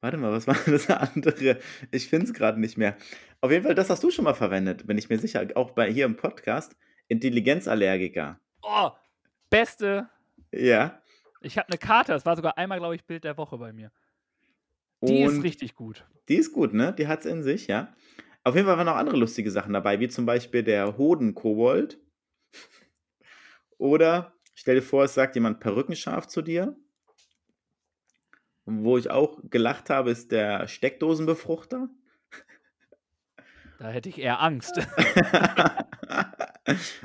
[0.00, 1.58] warte mal, was war das andere?
[1.90, 2.96] Ich finde es gerade nicht mehr.
[3.40, 5.46] Auf jeden Fall, das hast du schon mal verwendet, bin ich mir sicher.
[5.54, 6.76] Auch bei hier im Podcast.
[7.08, 8.40] Intelligenzallergiker.
[8.68, 8.90] Oh,
[9.48, 10.08] beste.
[10.52, 11.00] Ja.
[11.40, 13.92] Ich habe eine Karte, das war sogar einmal, glaube ich, Bild der Woche bei mir.
[15.02, 16.04] Die ist Und richtig gut.
[16.28, 16.92] die ist gut, ne?
[16.92, 17.94] Die hat es in sich, ja.
[18.42, 22.00] Auf jeden Fall waren noch andere lustige Sachen dabei, wie zum Beispiel der Hodenkobold.
[23.78, 26.76] Oder stell dir vor, es sagt jemand Perückenscharf zu dir.
[28.64, 31.88] Und wo ich auch gelacht habe, ist der Steckdosenbefruchter.
[33.78, 34.78] Da hätte ich eher Angst.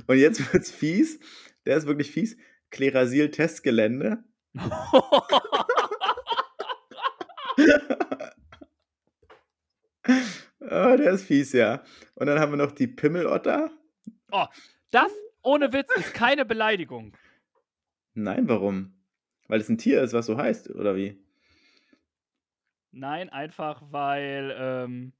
[0.07, 1.19] Und jetzt wird's fies.
[1.65, 2.37] Der ist wirklich fies.
[2.71, 4.23] Klerasil-Testgelände.
[10.71, 11.83] Oh, der ist fies, ja.
[12.15, 13.71] Und dann haben wir noch die Pimmelotter.
[14.31, 14.45] oh,
[14.91, 17.17] das, ohne Witz, ist keine Beleidigung.
[18.13, 18.93] Nein, warum?
[19.47, 21.21] Weil es ein Tier ist, was so heißt, oder wie?
[22.91, 25.13] Nein, einfach weil, ähm,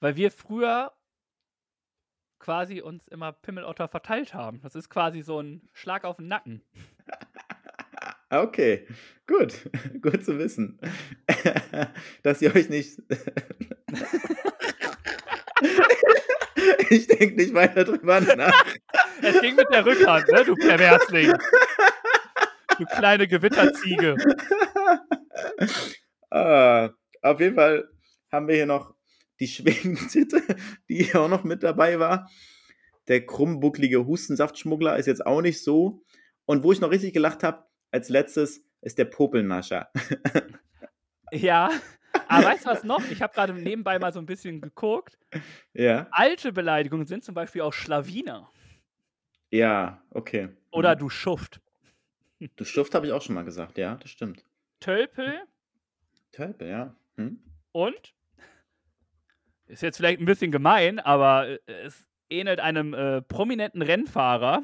[0.00, 0.92] weil wir früher
[2.44, 4.60] quasi uns immer Pimmelotter verteilt haben.
[4.60, 6.62] Das ist quasi so ein Schlag auf den Nacken.
[8.30, 8.88] Okay,
[9.28, 9.70] gut.
[10.02, 10.80] gut zu wissen.
[12.24, 13.00] Dass ihr euch nicht.
[16.90, 18.64] ich denke nicht weiter drüber nach.
[19.22, 21.32] Es ging mit der Rückhand, ne, du Perversling.
[22.76, 24.16] Du kleine Gewitterziege.
[26.30, 26.90] Ah,
[27.22, 27.88] auf jeden Fall
[28.32, 28.93] haben wir hier noch
[29.44, 30.42] die Schwingentitte,
[30.88, 32.30] die auch noch mit dabei war.
[33.08, 36.02] Der krummbucklige Hustensaftschmuggler ist jetzt auch nicht so.
[36.46, 39.88] Und wo ich noch richtig gelacht habe, als letztes ist der Popelnascher.
[41.32, 41.68] Ja,
[42.28, 43.02] aber weißt du was noch?
[43.10, 45.18] Ich habe gerade nebenbei mal so ein bisschen geguckt.
[45.72, 46.06] ja.
[46.12, 48.52] Alte Beleidigungen sind zum Beispiel auch Schlawiner.
[49.50, 50.50] Ja, okay.
[50.70, 50.98] Oder Mhm.
[51.00, 51.60] du Schuft.
[52.54, 54.44] Du Stuft habe ich auch schon mal gesagt, ja, das stimmt.
[54.78, 55.40] Tölpel
[56.30, 56.94] Tölpel, ja.
[57.16, 57.42] Hm?
[57.72, 58.14] und
[59.66, 64.62] ist jetzt vielleicht ein bisschen gemein, aber äh, es ähnelt einem äh, prominenten Rennfahrer.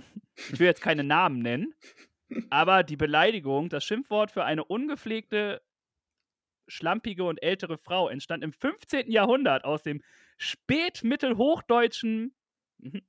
[0.52, 1.74] Ich will jetzt keine Namen nennen,
[2.50, 5.60] aber die Beleidigung, das Schimpfwort für eine ungepflegte,
[6.68, 9.10] schlampige und ältere Frau entstand im 15.
[9.10, 10.02] Jahrhundert aus dem
[10.38, 12.34] spätmittelhochdeutschen,
[12.78, 13.02] mhm,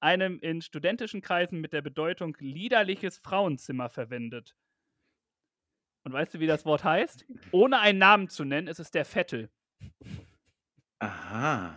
[0.00, 4.56] einem in studentischen Kreisen mit der Bedeutung liederliches Frauenzimmer verwendet.
[6.04, 7.24] Und weißt du, wie das Wort heißt?
[7.52, 9.50] Ohne einen Namen zu nennen, ist es der Vettel.
[11.02, 11.76] Aha,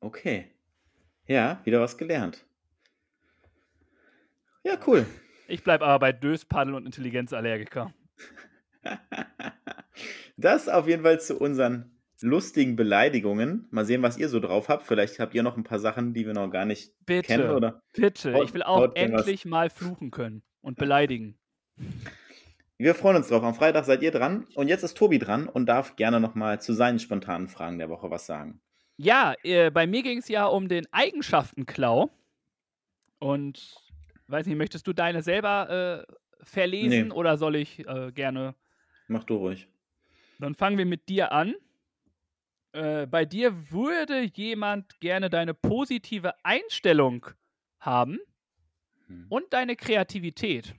[0.00, 0.46] okay.
[1.26, 2.44] Ja, wieder was gelernt.
[4.62, 5.06] Ja, cool.
[5.48, 7.92] Ich bleibe aber bei Döspaddel und Intelligenzallergiker.
[10.36, 13.66] Das auf jeden Fall zu unseren lustigen Beleidigungen.
[13.70, 14.84] Mal sehen, was ihr so drauf habt.
[14.86, 17.82] Vielleicht habt ihr noch ein paar Sachen, die wir noch gar nicht Bitte, kennen, oder?
[17.92, 18.32] bitte.
[18.32, 21.38] Haut- Ich will auch haut denn was- endlich mal fluchen können und beleidigen.
[22.80, 23.42] Wir freuen uns drauf.
[23.44, 24.46] Am Freitag seid ihr dran.
[24.54, 28.10] Und jetzt ist Tobi dran und darf gerne nochmal zu seinen spontanen Fragen der Woche
[28.10, 28.62] was sagen.
[28.96, 32.08] Ja, äh, bei mir ging es ja um den Eigenschaft-Klau.
[33.18, 33.74] Und
[34.28, 36.12] weiß nicht, möchtest du deine selber äh,
[36.42, 37.12] verlesen Nee.
[37.12, 38.54] oder soll ich äh, gerne?
[39.08, 39.68] Mach du ruhig.
[40.38, 41.54] Dann fangen wir mit dir an.
[42.72, 47.26] Äh, bei dir würde jemand gerne deine positive Einstellung
[47.78, 48.20] haben
[49.06, 49.26] Hm.
[49.28, 50.74] und deine Kreativität.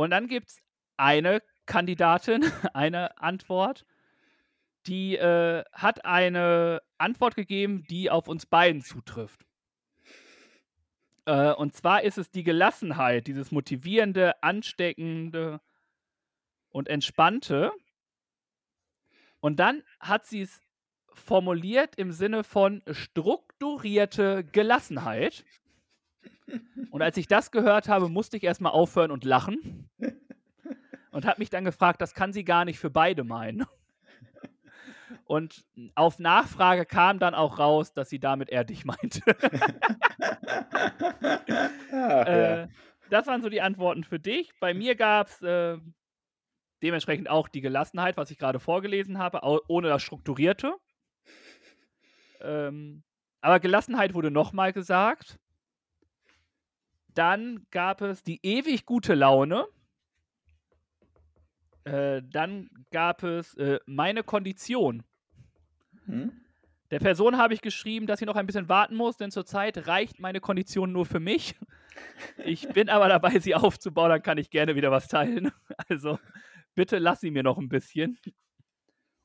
[0.00, 0.56] Und dann gibt es
[0.96, 2.42] eine Kandidatin,
[2.74, 3.84] eine Antwort,
[4.86, 9.44] die äh, hat eine Antwort gegeben, die auf uns beiden zutrifft.
[11.26, 15.60] Äh, und zwar ist es die Gelassenheit, dieses motivierende, ansteckende
[16.70, 17.70] und entspannte.
[19.40, 20.62] Und dann hat sie es
[21.12, 25.44] formuliert im Sinne von strukturierte Gelassenheit.
[26.90, 29.88] Und als ich das gehört habe, musste ich erstmal aufhören und lachen.
[31.12, 33.66] Und habe mich dann gefragt, das kann sie gar nicht für beide meinen.
[35.24, 35.64] Und
[35.94, 39.22] auf Nachfrage kam dann auch raus, dass sie damit eher dich meinte.
[41.92, 42.68] Ah, äh,
[43.10, 44.52] das waren so die Antworten für dich.
[44.60, 45.78] Bei mir gab es äh,
[46.82, 50.74] dementsprechend auch die Gelassenheit, was ich gerade vorgelesen habe, ohne das Strukturierte.
[52.40, 53.02] Ähm,
[53.40, 55.38] aber Gelassenheit wurde nochmal gesagt.
[57.14, 59.66] Dann gab es die ewig gute Laune.
[61.84, 65.02] Äh, dann gab es äh, meine Kondition.
[66.04, 66.32] Hm?
[66.90, 70.18] Der Person habe ich geschrieben, dass sie noch ein bisschen warten muss, denn zurzeit reicht
[70.18, 71.54] meine Kondition nur für mich.
[72.44, 75.50] Ich bin aber dabei, sie aufzubauen, dann kann ich gerne wieder was teilen.
[75.88, 76.18] Also
[76.74, 78.18] bitte lass sie mir noch ein bisschen.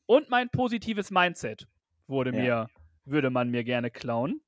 [0.05, 1.67] Und mein positives Mindset
[2.07, 2.41] wurde Ja.
[2.41, 2.67] mir,
[3.05, 4.41] würde man mir gerne klauen.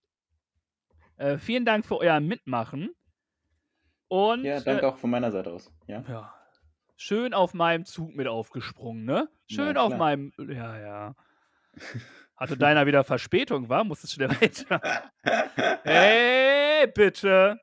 [1.18, 2.90] Äh, vielen Dank für euer Mitmachen.
[4.10, 5.72] Und Ja, danke auch von meiner Seite aus.
[5.88, 6.00] Ja?
[6.08, 6.34] äh, ja,
[6.96, 9.28] schön auf meinem Zug mit aufgesprungen, ne?
[9.50, 10.32] Schön Na auf meinem.
[10.38, 11.16] Ja, ja.
[12.36, 13.84] Hatte deiner wieder Verspätung, war?
[13.84, 14.82] Musstest schnell weiter.
[15.84, 17.60] Hey, bitte.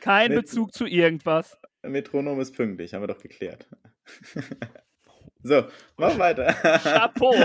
[0.00, 1.56] Kein Mit- Bezug zu irgendwas.
[1.82, 3.68] Metronom ist pünktlich, haben wir doch geklärt.
[5.42, 5.64] so,
[5.96, 6.52] mach weiter.
[6.82, 7.32] Chapeau.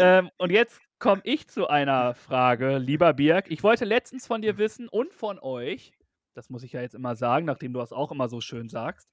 [0.00, 3.50] ähm, und jetzt komme ich zu einer Frage, lieber Birg.
[3.50, 5.92] Ich wollte letztens von dir wissen und von euch,
[6.38, 9.08] das muss ich ja jetzt immer sagen, nachdem du das auch immer so schön sagst,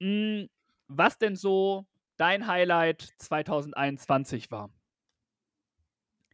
[0.00, 0.46] mh,
[0.88, 4.70] was denn so dein Highlight 2021 war.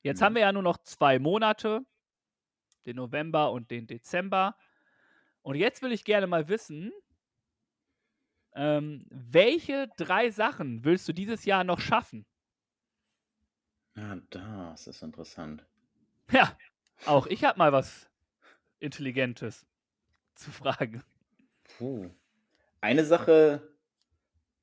[0.02, 0.22] Jetzt Mhm.
[0.22, 1.84] haben wir ja nur noch zwei Monate,
[2.86, 4.56] den November und den Dezember.
[5.42, 6.92] Und jetzt will ich gerne mal wissen,
[8.54, 12.26] ähm, welche drei Sachen willst du dieses Jahr noch schaffen?
[13.94, 15.64] Ja, das ist interessant.
[16.32, 16.56] Ja,
[17.04, 18.08] auch ich habe mal was
[18.80, 19.66] Intelligentes
[20.40, 21.02] zu fragen.
[21.78, 22.10] Puh.
[22.80, 23.62] Eine Sache,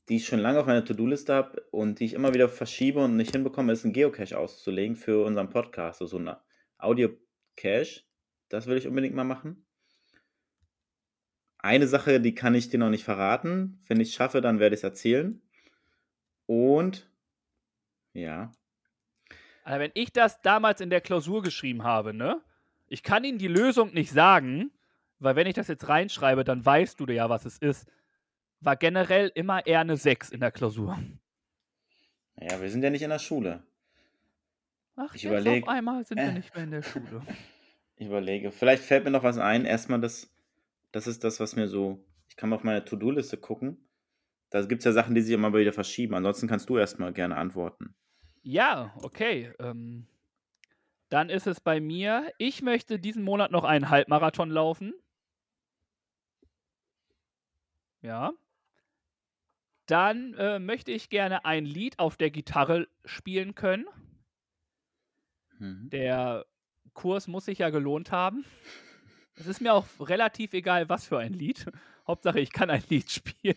[0.09, 3.15] die ich schon lange auf meiner To-Do-Liste habe und die ich immer wieder verschiebe und
[3.15, 6.35] nicht hinbekomme, ist einen Geocache auszulegen für unseren Podcast, also so ein
[6.79, 8.03] Audio-Cache.
[8.49, 9.65] Das will ich unbedingt mal machen.
[11.59, 13.83] Eine Sache, die kann ich dir noch nicht verraten.
[13.87, 15.41] Wenn ich es schaffe, dann werde ich es erzählen.
[16.45, 17.09] Und
[18.13, 18.51] ja,
[19.63, 22.41] Also wenn ich das damals in der Klausur geschrieben habe, ne?
[22.87, 24.71] Ich kann Ihnen die Lösung nicht sagen,
[25.19, 27.87] weil wenn ich das jetzt reinschreibe, dann weißt du ja, was es ist.
[28.59, 30.97] War generell immer eher eine 6 in der Klausur.
[32.39, 33.63] ja, wir sind ja nicht in der Schule.
[34.95, 36.33] Ach, Ich jetzt überleg- auf einmal sind wir äh.
[36.33, 37.21] nicht mehr in der Schule.
[37.99, 38.51] Ich überlege.
[38.51, 39.65] Vielleicht fällt mir noch was ein.
[39.65, 40.31] Erstmal das,
[40.91, 42.05] das ist das, was mir so.
[42.29, 43.89] Ich kann mal auf meine To-Do-Liste gucken.
[44.51, 46.13] Da gibt es ja Sachen, die sich immer wieder verschieben.
[46.13, 47.95] Ansonsten kannst du erstmal gerne antworten.
[48.43, 49.51] Ja, okay.
[49.57, 50.05] Ähm,
[51.09, 54.93] dann ist es bei mir, ich möchte diesen Monat noch einen Halbmarathon laufen.
[58.01, 58.33] Ja.
[59.85, 63.85] Dann äh, möchte ich gerne ein Lied auf der Gitarre spielen können.
[65.59, 65.89] Mhm.
[65.89, 66.45] Der
[66.93, 68.45] Kurs muss sich ja gelohnt haben.
[69.35, 71.65] Es ist mir auch relativ egal, was für ein Lied.
[72.07, 73.55] Hauptsache, ich kann ein Lied spielen.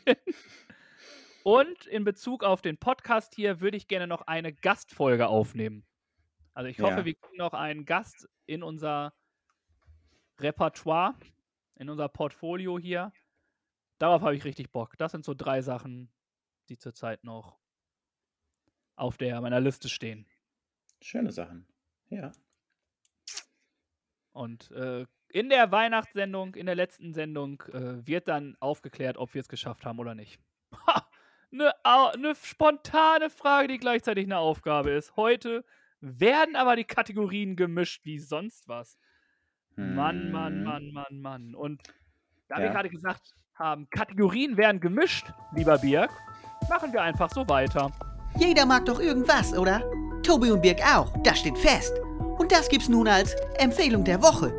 [1.43, 5.86] Und in Bezug auf den Podcast hier würde ich gerne noch eine Gastfolge aufnehmen.
[6.53, 7.05] Also ich hoffe, Ja.
[7.05, 9.14] wir kriegen noch einen Gast in unser
[10.38, 11.14] Repertoire,
[11.76, 13.12] in unser Portfolio hier.
[14.01, 14.97] Darauf habe ich richtig Bock.
[14.97, 16.11] Das sind so drei Sachen,
[16.71, 17.61] die zurzeit noch
[18.97, 20.27] auf der meiner Liste stehen.
[21.03, 21.67] Schöne Sachen.
[22.09, 22.33] Ja.
[24.33, 29.41] Und äh, in der Weihnachtssendung, in der letzten Sendung, äh, wird dann aufgeklärt, ob wir
[29.43, 30.41] es geschafft haben oder nicht.
[30.87, 31.07] Ha!
[31.53, 31.75] Eine
[32.17, 35.17] ne spontane Frage, die gleichzeitig eine Aufgabe ist.
[35.17, 35.65] Heute
[36.01, 38.99] werden aber die Kategorien gemischt wie sonst was.
[39.77, 40.65] Mann, Mann, Mhm.
[40.65, 41.55] Mann, Mann, Mann.
[41.55, 41.83] Und
[42.49, 42.73] da Ja.
[42.73, 46.11] gerade gesagt haben, Kategorien werden gemischt, lieber Birg,
[46.69, 47.93] machen wir einfach so weiter.
[48.37, 49.83] Jeder mag doch irgendwas, oder?
[50.23, 51.93] Tobi und Birg auch, das steht fest.
[52.39, 54.53] Und das gibt's nun als Empfehlung der Woche.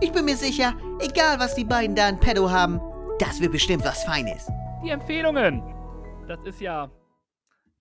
[0.00, 2.80] Ich bin mir sicher, egal was die beiden da in Pedo haben,
[3.18, 4.46] das wird bestimmt was Feines.
[4.82, 5.62] Die Empfehlungen.
[6.26, 6.90] Das ist ja.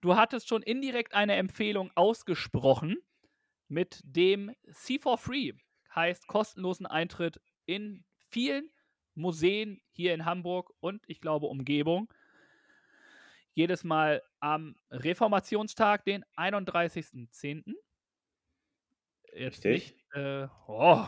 [0.01, 2.97] Du hattest schon indirekt eine Empfehlung ausgesprochen
[3.67, 5.53] mit dem C for Free.
[5.93, 8.69] Heißt kostenlosen Eintritt in vielen
[9.15, 12.11] Museen hier in Hamburg und ich glaube Umgebung.
[13.53, 17.73] Jedes Mal am Reformationstag, den 31.10.
[19.33, 19.95] Jetzt Richtig.
[20.13, 20.15] nicht.
[20.15, 21.05] Äh, oh,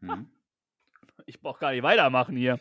[0.00, 0.30] Mhm.
[1.26, 2.60] ich brauche gar nicht weitermachen hier.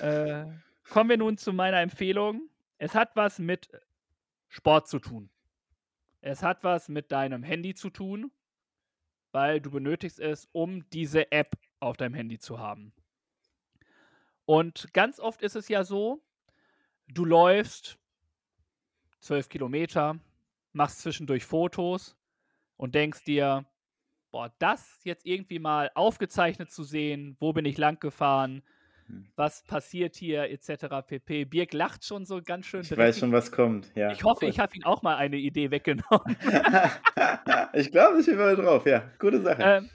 [0.00, 0.46] Äh,
[0.88, 2.48] kommen wir nun zu meiner Empfehlung.
[2.78, 3.68] Es hat was mit
[4.48, 5.30] Sport zu tun.
[6.20, 8.32] Es hat was mit deinem Handy zu tun,
[9.32, 12.92] weil du benötigst es, um diese App auf deinem Handy zu haben.
[14.48, 16.22] Und ganz oft ist es ja so,
[17.06, 17.98] du läufst
[19.20, 20.18] zwölf Kilometer,
[20.72, 22.16] machst zwischendurch Fotos
[22.78, 23.66] und denkst dir,
[24.30, 28.62] boah, das jetzt irgendwie mal aufgezeichnet zu sehen, wo bin ich lang gefahren,
[29.06, 29.26] Hm.
[29.36, 30.86] was passiert hier, etc.
[31.06, 31.44] pp.
[31.44, 33.04] Birg lacht schon so ganz schön Ich dreckig.
[33.04, 33.90] weiß schon, was kommt.
[33.94, 34.12] Ja.
[34.12, 34.50] Ich hoffe, cool.
[34.50, 36.36] ich habe ihm auch mal eine Idee weggenommen.
[37.74, 38.86] ich glaube, ich bin mal drauf.
[38.86, 39.62] Ja, gute Sache.
[39.62, 39.90] ähm,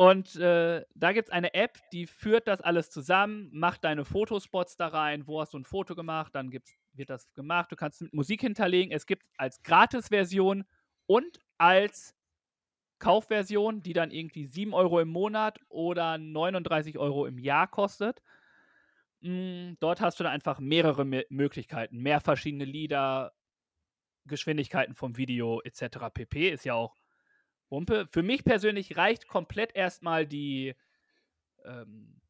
[0.00, 4.78] und äh, da gibt es eine App, die führt das alles zusammen, macht deine Fotospots
[4.78, 8.00] da rein, wo hast du ein Foto gemacht, dann gibt's, wird das gemacht, du kannst
[8.00, 8.92] mit Musik hinterlegen.
[8.94, 10.64] Es gibt als Gratis-Version
[11.04, 12.14] und als
[12.98, 18.22] Kaufversion, die dann irgendwie 7 Euro im Monat oder 39 Euro im Jahr kostet.
[19.20, 23.34] Mm, dort hast du dann einfach mehrere Me Möglichkeiten, mehr verschiedene Lieder,
[24.24, 26.08] Geschwindigkeiten vom Video etc.
[26.14, 26.48] pp.
[26.48, 26.96] Ist ja auch
[27.70, 28.06] Wumpe.
[28.06, 30.74] Für mich persönlich reicht komplett erstmal die
[31.64, 32.20] ähm,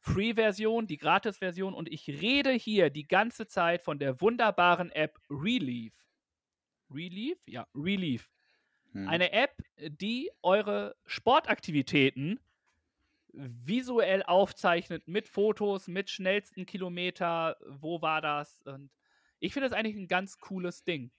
[0.00, 5.94] Free-Version, die Gratis-Version und ich rede hier die ganze Zeit von der wunderbaren App Relief.
[6.90, 7.38] Relief?
[7.46, 8.30] Ja, Relief.
[8.92, 9.08] Hm.
[9.08, 12.38] Eine App, die eure Sportaktivitäten
[13.32, 18.62] visuell aufzeichnet mit Fotos, mit schnellsten Kilometer, wo war das?
[18.62, 18.90] Und
[19.40, 21.10] ich finde das eigentlich ein ganz cooles Ding.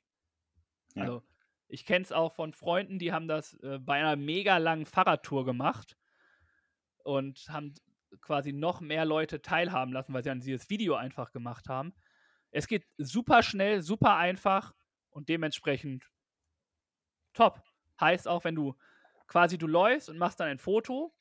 [0.95, 1.01] Ja.
[1.01, 1.23] Also,
[1.67, 5.45] ich kenne es auch von Freunden, die haben das äh, bei einer mega langen Fahrradtour
[5.45, 5.97] gemacht
[7.03, 7.73] und haben
[8.21, 11.93] quasi noch mehr Leute teilhaben lassen, weil sie dann dieses Video einfach gemacht haben.
[12.51, 14.73] Es geht super schnell, super einfach
[15.09, 16.09] und dementsprechend
[17.33, 17.61] top.
[17.99, 18.75] Heißt auch, wenn du
[19.27, 21.13] quasi du läufst und machst dann ein Foto,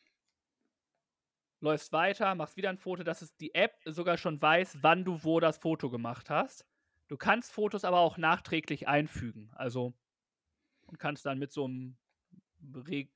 [1.61, 5.25] läufst weiter, machst wieder ein Foto, dass es die App sogar schon weiß, wann du
[5.25, 6.67] wo das Foto gemacht hast.
[7.09, 9.51] Du kannst Fotos aber auch nachträglich einfügen.
[9.55, 9.95] Also
[10.87, 11.97] und kannst dann mit so einem
[12.89, 13.11] Reg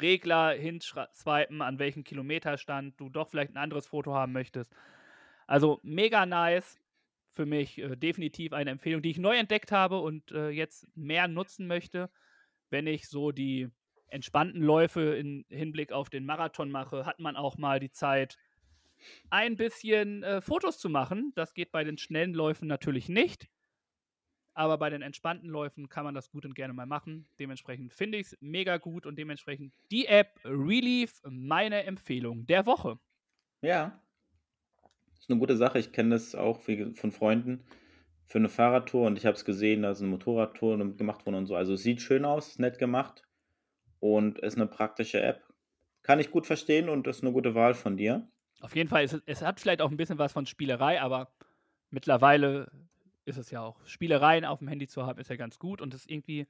[0.00, 4.72] Regler hinswipen, an welchem Kilometerstand du doch vielleicht ein anderes Foto haben möchtest.
[5.48, 6.78] Also mega nice.
[7.32, 11.28] Für mich äh, definitiv eine Empfehlung, die ich neu entdeckt habe und äh, jetzt mehr
[11.28, 12.10] nutzen möchte,
[12.70, 13.68] wenn ich so die
[14.08, 18.36] entspannten Läufe im Hinblick auf den Marathon mache, hat man auch mal die Zeit,
[19.30, 21.32] ein bisschen äh, Fotos zu machen.
[21.34, 23.48] Das geht bei den schnellen Läufen natürlich nicht.
[24.60, 27.26] Aber bei den entspannten Läufen kann man das gut und gerne mal machen.
[27.38, 32.98] Dementsprechend finde ich es mega gut und dementsprechend die App Relief meine Empfehlung der Woche.
[33.62, 34.02] Ja.
[35.12, 35.78] Das ist eine gute Sache.
[35.78, 37.64] Ich kenne das auch von Freunden
[38.26, 41.46] für eine Fahrradtour und ich habe es gesehen, da ist eine Motorradtour gemacht worden und
[41.46, 41.56] so.
[41.56, 43.22] Also es sieht schön aus, nett gemacht
[43.98, 45.42] und ist eine praktische App.
[46.02, 48.28] Kann ich gut verstehen und ist eine gute Wahl von dir.
[48.60, 51.32] Auf jeden Fall, ist es, es hat vielleicht auch ein bisschen was von Spielerei, aber
[51.88, 52.70] mittlerweile
[53.30, 53.80] ist es ja auch.
[53.86, 56.46] Spielereien auf dem Handy zu haben, ist ja ganz gut und das irgendwie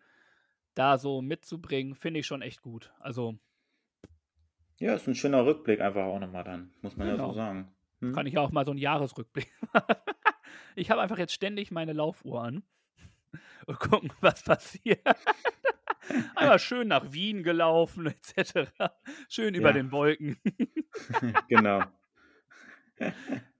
[0.74, 2.92] da so mitzubringen, finde ich schon echt gut.
[2.98, 3.38] Also
[4.78, 7.28] Ja, ist ein schöner Rückblick einfach auch nochmal dann, muss man ja Genau.
[7.28, 7.72] so sagen.
[8.00, 8.14] Hm?
[8.14, 9.50] kann ich ja auch mal so einen Jahresrückblick.
[10.76, 12.62] Ich habe einfach jetzt ständig meine Laufuhr an
[13.66, 15.00] und gucken, was passiert.
[16.36, 18.70] Einmal schön nach Wien gelaufen, etc.
[19.28, 19.74] Schön über Ja.
[19.74, 20.38] den Wolken.
[21.48, 21.82] genau.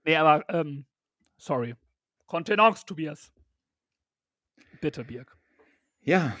[0.05, 0.85] Nee, aber, ähm,
[1.37, 1.75] sorry.
[2.31, 3.29] Kontenance, Tobias.
[4.79, 5.35] Bitte, Birg.
[5.99, 6.37] Ja,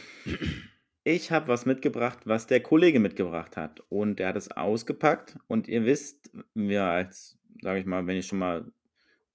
[1.03, 3.81] ich habe was mitgebracht, was der Kollege mitgebracht hat.
[3.89, 5.37] Und der hat es ausgepackt.
[5.47, 8.71] Und ihr wisst, mir als, sage ich mal, wenn ich schon mal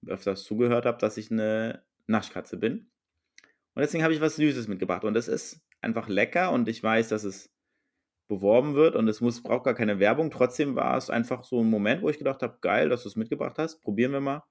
[0.07, 2.91] öfters zugehört habe, dass ich eine Naschkatze bin.
[3.75, 5.05] Und deswegen habe ich was Süßes mitgebracht.
[5.05, 6.53] Und es ist einfach lecker.
[6.53, 7.53] Und ich weiß, dass es
[8.29, 10.31] beworben wird und es muss, braucht gar keine Werbung.
[10.31, 13.17] Trotzdem war es einfach so ein Moment, wo ich gedacht habe, geil, dass du es
[13.17, 13.83] mitgebracht hast.
[13.83, 14.43] Probieren wir mal.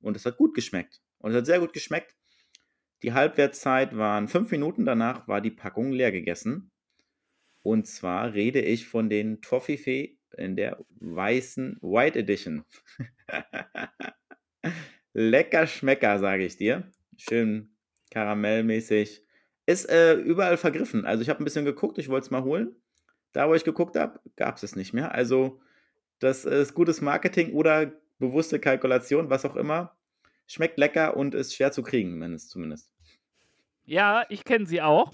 [0.00, 1.02] Und es hat gut geschmeckt.
[1.22, 2.14] Und es hat sehr gut geschmeckt.
[3.02, 6.70] Die Halbwertszeit waren fünf Minuten, danach war die Packung leer gegessen.
[7.62, 12.64] Und zwar rede ich von den Toffifee in der weißen White Edition.
[15.12, 16.90] Lecker Schmecker, sage ich dir.
[17.16, 17.76] Schön
[18.10, 19.24] karamellmäßig.
[19.66, 21.04] Ist äh, überall vergriffen.
[21.04, 22.76] Also ich habe ein bisschen geguckt, ich wollte es mal holen.
[23.32, 25.14] Da, wo ich geguckt habe, gab es es nicht mehr.
[25.14, 25.60] Also
[26.18, 29.96] das ist gutes Marketing oder bewusste Kalkulation, was auch immer.
[30.52, 32.92] Schmeckt lecker und ist schwer zu kriegen, mindestens zumindest.
[33.84, 35.12] Ja, ich kenne sie auch.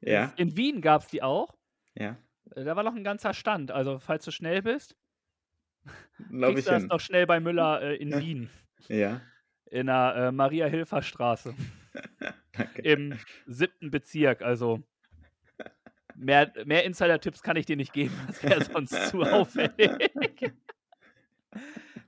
[0.00, 1.54] Ja, In Wien gab es die auch.
[1.94, 2.16] ja.
[2.54, 3.70] Äh, Da war noch ein ganzer Stand.
[3.70, 4.96] Also, falls du schnell bist,
[6.30, 6.88] Glaube ich du das hin.
[6.88, 8.50] noch schnell bei Müller äh, in Wien.
[8.88, 9.20] Ja,
[9.66, 11.54] In der äh, Maria-Hilfer-Straße.
[12.52, 12.82] danke.
[12.82, 14.42] Im siebten Bezirk.
[14.42, 14.82] Also,
[16.14, 18.14] mehr, mehr Insider-Tipps kann ich dir nicht geben.
[18.26, 19.90] Das wäre sonst zu auffällig.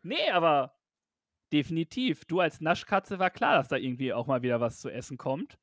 [0.03, 0.78] nee, aber
[1.53, 2.25] definitiv.
[2.25, 5.59] Du als Naschkatze war klar, dass da irgendwie auch mal wieder was zu essen kommt.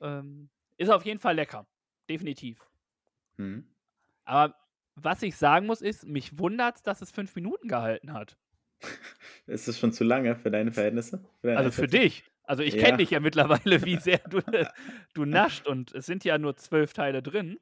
[0.00, 0.48] Ähm,
[0.78, 1.66] ist auf jeden Fall lecker.
[2.08, 2.66] Definitiv.
[3.38, 3.62] Hm.
[4.24, 4.56] Aber
[4.94, 8.38] was ich sagen muss, ist, mich wundert dass es fünf Minuten gehalten hat.
[9.46, 11.24] Ist das schon zu lange für deine Verhältnisse?
[11.40, 12.24] Für deine Also für dich.
[12.44, 12.84] Also ich Ja.
[12.84, 14.40] kenne dich ja mittlerweile, wie sehr du,
[15.14, 17.58] du nascht und es sind ja nur zwölf Teile drin.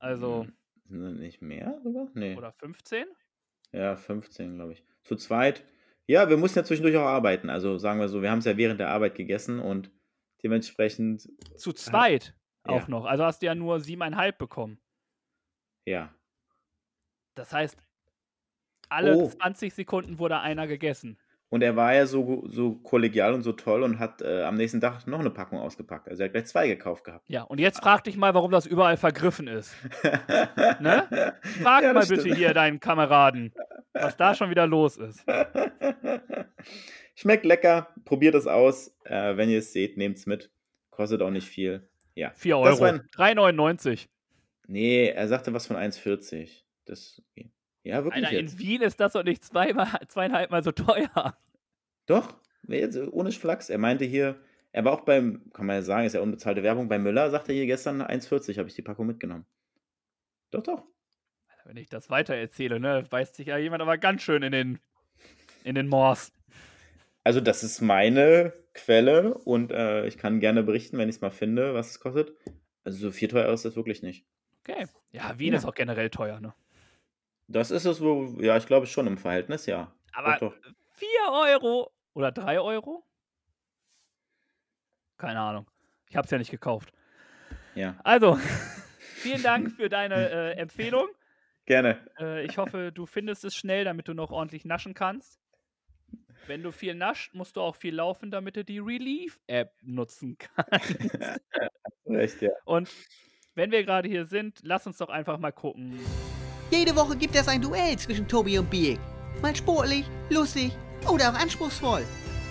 [0.00, 0.46] Also,
[0.88, 2.08] Hm, nicht mehr sogar?
[2.14, 2.34] Nee.
[2.36, 3.06] oder 15?
[3.72, 4.84] Ja, 15, glaube ich.
[5.02, 5.64] Zu zweit.
[6.08, 7.50] Ja, wir mussten ja zwischendurch auch arbeiten.
[7.50, 9.90] Also sagen wir so, wir haben es ja während der Arbeit gegessen und
[10.42, 12.34] dementsprechend, Zu zweit
[12.66, 12.72] Ja.
[12.74, 13.04] auch noch.
[13.04, 14.80] Also hast du ja nur siebeneinhalb bekommen.
[15.86, 16.14] ja.
[17.34, 17.78] Das heißt,
[18.88, 19.28] alle Oh.
[19.28, 21.20] 20 Sekunden wurde einer gegessen.
[21.50, 24.82] Und er war ja so, so kollegial und so toll und hat äh, am nächsten
[24.82, 26.06] Tag noch eine Packung ausgepackt.
[26.08, 27.24] Also er hat gleich zwei gekauft gehabt.
[27.28, 29.74] Ja, und jetzt frag dich mal, warum das überall vergriffen ist.
[30.80, 31.08] Ne?
[31.62, 32.36] Frag Ja, mal das bitte stimmt.
[32.36, 33.52] hier deinen Kameraden,
[33.94, 35.24] was da schon wieder los ist.
[37.14, 38.94] Schmeckt lecker, probiert es aus.
[39.04, 40.50] Äh, wenn ihr es seht, nehmt es mit.
[40.90, 41.88] Kostet auch nicht viel.
[42.14, 42.30] Ja.
[42.34, 42.80] 4 Das Euro.
[42.80, 44.06] war ein- 3,99.
[44.66, 46.62] Nee, er sagte was von 1,40.
[46.84, 47.22] Das.
[47.88, 48.22] Ja, wirklich.
[48.26, 48.52] Alter, jetzt.
[48.52, 51.38] in Wien ist das doch nicht zweimal, zweieinhalb Mal so teuer.
[52.04, 52.34] Doch,
[52.64, 53.70] nee, ohne Flachs.
[53.70, 54.38] Er meinte hier,
[54.72, 57.52] er war auch beim, kann man ja sagen, ist ja unbezahlte Werbung, bei Müller, sagte
[57.52, 59.46] er hier gestern 1,40 habe ich die Packung mitgenommen.
[60.50, 60.84] Doch, doch.
[61.64, 64.78] Wenn ich das weiter erzähle, ne, beißt sich ja jemand aber ganz schön in den,
[65.64, 66.30] in den Mors.
[67.24, 71.30] Also, das ist meine Quelle und äh, ich kann gerne berichten, wenn ich es mal
[71.30, 72.34] finde, was es kostet.
[72.84, 74.26] Also, so viel teuer ist das wirklich nicht.
[74.60, 74.86] Okay.
[75.10, 75.58] Ja, Wien Ja.
[75.58, 76.52] ist auch generell teuer, ne?
[77.48, 79.90] Das ist es, wo, ja, ich glaube schon im Verhältnis, ja.
[80.12, 80.70] Aber doch, doch.
[80.92, 83.04] 4 Euro oder 3 Euro?
[85.16, 85.66] Keine Ahnung.
[86.08, 86.92] Ich hab's ja nicht gekauft.
[87.74, 88.36] Ja, Also,
[89.16, 91.08] vielen Dank für deine äh, Empfehlung.
[91.66, 91.98] gerne.
[92.18, 95.40] Äh, ich hoffe, du findest es schnell, damit du noch ordentlich naschen kannst.
[96.46, 100.96] Wenn du viel nascht, musst du auch viel laufen, damit du die Relief-App nutzen kannst.
[102.06, 102.50] Recht, ja.
[102.64, 102.90] Und
[103.54, 106.00] wenn wir gerade hier sind, lass uns doch einfach mal gucken.
[106.70, 109.00] Jede Woche gibt es ein Duell zwischen Tobi und Biek.
[109.40, 110.72] Mal sportlich, lustig
[111.10, 112.04] oder auch anspruchsvoll.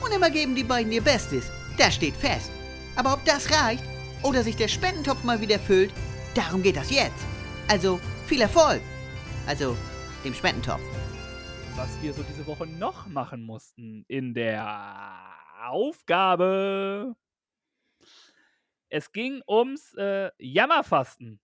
[0.04, 1.52] Und immer geben die beiden ihr Bestes.
[1.78, 2.52] Das steht fest.
[2.96, 3.84] Aber ob das reicht
[4.24, 5.92] oder sich der Spendentopf mal wieder füllt,
[6.34, 7.26] darum geht das jetzt.
[7.68, 8.82] Also viel Erfolg.
[9.46, 9.78] Also
[10.24, 10.82] dem Spendentopf.
[11.76, 15.36] was wir so diese Woche noch machen mussten in der
[15.70, 17.16] Aufgabe.
[18.90, 21.40] Es ging ums äh, Jammerfasten.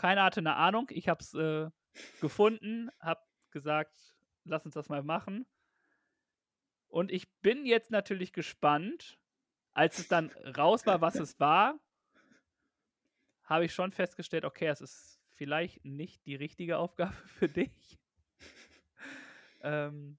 [0.00, 0.88] Keiner hatte eine Ahnung.
[0.92, 1.68] Ich habe es äh,
[2.22, 3.20] gefunden, habe
[3.50, 5.44] gesagt, lass uns das mal machen.
[6.88, 9.18] Und ich bin jetzt natürlich gespannt,
[9.74, 11.78] als es dann raus war, was es war,
[13.44, 17.98] habe ich schon festgestellt, okay, es ist vielleicht nicht die richtige Aufgabe für dich.
[19.60, 20.16] Ähm,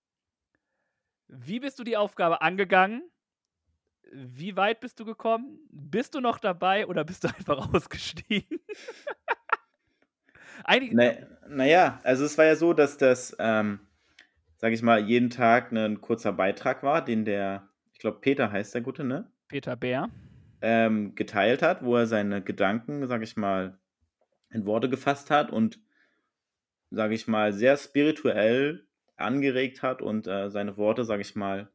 [1.27, 3.09] wie bist du die Aufgabe angegangen?
[4.13, 5.59] Wie weit bist du gekommen?
[5.71, 8.59] Bist du noch dabei oder bist du einfach ausgestiegen?
[10.63, 11.13] Eigentlich, Na,
[11.47, 13.79] naja, also es war ja so, dass das, ähm,
[14.57, 18.73] sage ich mal, jeden Tag ein kurzer Beitrag war, den der, ich glaube, Peter heißt
[18.73, 19.31] der Gute, ne?
[19.47, 20.09] Peter Bär.
[20.61, 23.79] Ähm, geteilt hat, wo er seine Gedanken, sage ich mal,
[24.51, 25.79] in Worte gefasst hat und,
[26.91, 28.85] sage ich mal, sehr spirituell
[29.17, 31.69] angeregt hat und äh, seine Worte, sage ich mal,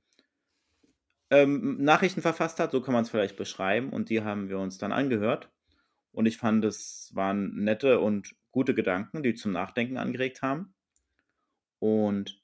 [1.30, 3.90] ähm, Nachrichten verfasst hat, so kann man es vielleicht beschreiben.
[3.90, 5.50] Und die haben wir uns dann angehört.
[6.12, 10.74] Und ich fand, es waren nette und gute Gedanken, die zum Nachdenken angeregt haben.
[11.78, 12.42] Und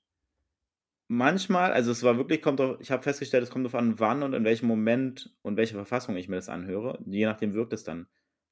[1.09, 4.23] manchmal, also es war wirklich, kommt auf, ich habe festgestellt, es kommt darauf an, wann
[4.23, 6.99] und in welchem Moment und welche Verfassung ich mir das anhöre.
[7.07, 8.09] Je nachdem wirkt es dann.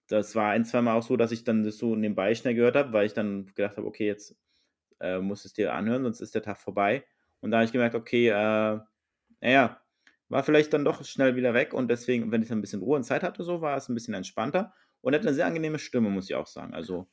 [0.08, 2.76] Das war ein, zwei Mal auch so, dass ich dann das so nebenbei schnell gehört
[2.76, 4.38] habe, weil ich dann gedacht habe, okay, jetzt
[5.00, 7.04] äh, musst es dir anhören, sonst ist der Tag vorbei.
[7.40, 8.80] Und da habe ich gemerkt, okay, äh,
[9.42, 9.82] naja,
[10.30, 12.96] war vielleicht dann doch schnell wieder weg und deswegen, wenn ich dann ein bisschen Ruhe
[12.96, 15.78] und Zeit hatte, so war es ein bisschen entspannter und er hat eine sehr angenehme
[15.78, 16.72] Stimme, muss ich auch sagen.
[16.72, 17.06] Also,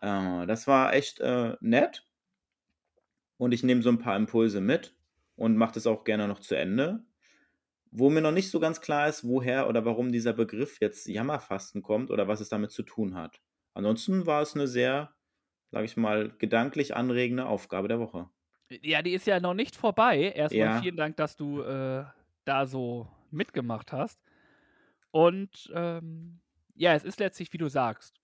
[0.00, 2.06] äh, das war echt äh, nett
[3.38, 4.96] und ich nehme so ein paar Impulse mit
[5.36, 7.04] und mache das auch gerne noch zu Ende.
[7.92, 11.82] Wo mir noch nicht so ganz klar ist, woher oder warum dieser Begriff jetzt Jammerfasten
[11.82, 13.42] kommt oder was es damit zu tun hat.
[13.74, 15.14] Ansonsten war es eine sehr,
[15.70, 18.30] sage ich mal, gedanklich anregende Aufgabe der Woche.
[18.82, 20.32] Ja, die ist ja noch nicht vorbei.
[20.34, 20.70] Erstmal Ja.
[20.70, 22.04] vielen Dank, dass du äh,
[22.44, 24.20] da so mitgemacht hast.
[25.10, 26.40] Und ähm,
[26.74, 28.20] ja, es ist letztlich, wie du sagst.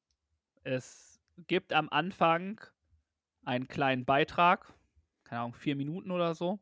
[0.64, 1.05] Es
[1.36, 2.60] gibt am Anfang
[3.44, 4.72] einen kleinen Beitrag,
[5.24, 6.58] keine Ahnung, vier Minuten oder so,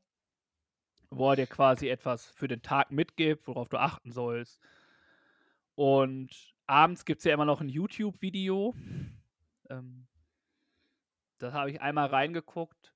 [1.11, 4.61] wo er dir quasi etwas für den Tag mitgibt, worauf du achten sollst.
[5.75, 8.75] Und abends gibt es ja immer noch ein YouTube-Video.
[9.71, 10.07] Ähm,
[11.39, 12.95] das habe ich einmal reingeguckt,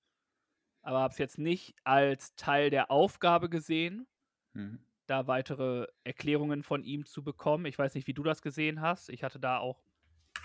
[0.83, 4.07] aber habe es jetzt nicht als Teil der Aufgabe gesehen,
[4.55, 4.79] Mhm.
[5.07, 7.67] da weitere Erklärungen von ihm zu bekommen.
[7.67, 9.09] Ich weiß nicht, wie du das gesehen hast.
[9.11, 9.83] Ich hatte da auch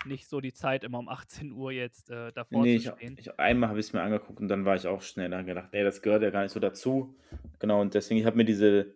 [0.06, 3.16] nicht so die Zeit, immer um 18 Uhr jetzt äh, davor Nee, zu stehen.
[3.18, 5.68] ich, einmal habe ich es mir angeguckt und dann war ich auch schnell da gedacht,
[5.72, 7.16] ey, das gehört ja gar nicht so dazu.
[7.58, 8.94] Genau, und deswegen, ich habe mir diese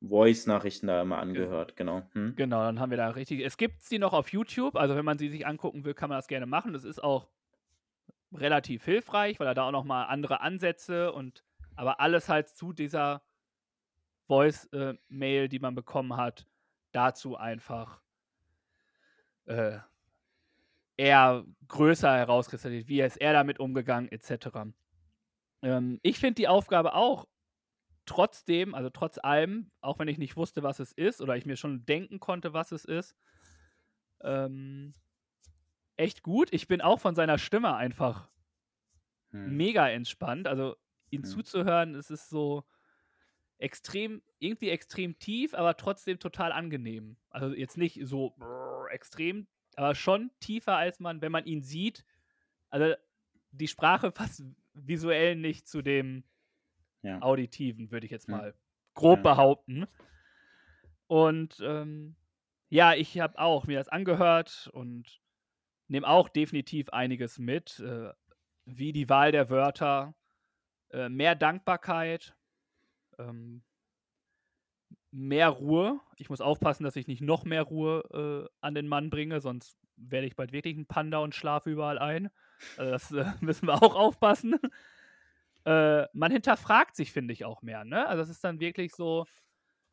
[0.00, 2.02] Voice-Nachrichten da immer angehört, genau.
[2.12, 2.34] Hm?
[2.36, 3.40] Genau, dann haben wir da richtig.
[3.40, 6.18] Es gibt sie noch auf YouTube, also wenn man sie sich angucken will, kann man
[6.18, 6.72] das gerne machen.
[6.72, 7.28] Das ist auch
[8.32, 11.44] relativ hilfreich, weil er da auch noch mal andere Ansätze und
[11.76, 13.22] aber alles halt zu dieser
[14.26, 16.46] Voice-Mail, die man bekommen hat,
[16.92, 18.00] dazu einfach
[19.46, 19.78] äh,
[20.96, 22.88] eher größer herauskristallisiert.
[22.88, 24.66] Wie ist er damit umgegangen, etc.
[25.62, 27.26] Ähm, ich finde die Aufgabe auch
[28.06, 31.56] trotzdem, also trotz allem, auch wenn ich nicht wusste, was es ist, oder ich mir
[31.56, 33.16] schon denken konnte, was es ist,
[34.22, 34.94] ähm,
[35.96, 36.52] echt gut.
[36.52, 38.30] Ich bin auch von seiner Stimme einfach
[39.32, 39.58] Hm.
[39.58, 40.46] mega entspannt.
[40.46, 40.76] Also
[41.10, 41.24] ihn Hm.
[41.24, 42.64] zuzuhören, es ist so
[43.58, 47.18] extrem, irgendwie extrem tief, aber trotzdem total angenehm.
[47.30, 49.48] Also jetzt nicht so brrr, extrem,
[49.78, 52.04] aber schon tiefer, als man, wenn man ihn sieht.
[52.70, 52.94] Also
[53.52, 54.42] die Sprache passt
[54.74, 56.24] visuell nicht zu dem
[57.02, 57.20] Ja.
[57.20, 58.38] Auditiven, würde ich jetzt Ja.
[58.38, 58.54] mal
[58.94, 59.22] grob Ja.
[59.22, 59.86] behaupten.
[61.06, 62.16] Und ähm,
[62.70, 65.20] ja, ich habe auch mir das angehört und
[65.88, 68.12] nehme auch definitiv einiges mit, äh,
[68.64, 70.14] wie die Wahl der Wörter,
[70.90, 72.36] äh, mehr Dankbarkeit,
[73.18, 73.62] ähm,
[75.14, 76.00] mehr Ruhe.
[76.16, 79.78] Ich muss aufpassen, dass ich nicht noch mehr Ruhe äh, an den Mann bringe, sonst
[79.96, 82.30] werde ich bald wirklich ein Panda und schlafe überall ein.
[82.76, 84.58] Also das äh, müssen wir auch aufpassen.
[85.64, 87.84] Äh, man hinterfragt sich, finde ich, auch mehr.
[87.84, 88.06] Ne?
[88.06, 89.26] Also es ist dann wirklich so,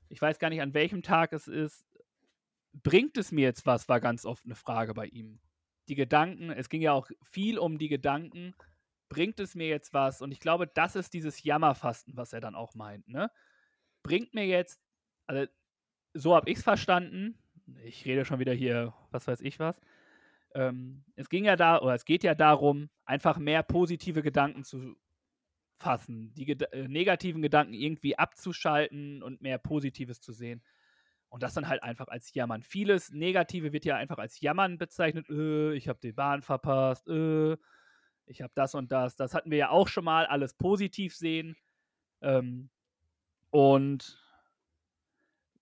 [0.10, 1.86] ich weiß gar nicht, an welchem Tag es ist.
[2.74, 5.40] Bringt es mir jetzt was, war ganz oft eine Frage bei ihm.
[5.88, 8.56] Die Gedanken, es ging ja auch viel um die Gedanken,
[9.10, 10.22] bringt es mir jetzt was?
[10.22, 13.08] Und ich glaube, das ist dieses Jammerfasten, was er dann auch meint.
[13.08, 13.30] Ne?
[14.04, 14.82] Bringt mir jetzt,
[15.32, 15.48] also
[16.14, 17.38] so habe ich es verstanden.
[17.86, 19.80] Ich rede schon wieder hier, was weiß ich was.
[20.54, 24.98] Ähm, es ging ja da, oder es geht ja darum, einfach mehr positive Gedanken zu
[25.78, 30.62] fassen, die Geda äh, negativen Gedanken irgendwie abzuschalten und mehr Positives zu sehen.
[31.30, 32.62] Und das dann halt einfach als Jammern.
[32.62, 35.30] Vieles Negative wird ja einfach als Jammern bezeichnet.
[35.30, 37.08] Äh, ich habe die Bahn verpasst.
[37.08, 37.56] Äh,
[38.26, 39.16] ich habe das und das.
[39.16, 40.26] Das hatten wir ja auch schon mal.
[40.26, 41.56] Alles positiv sehen.
[42.22, 42.70] Ähm,
[43.50, 44.21] und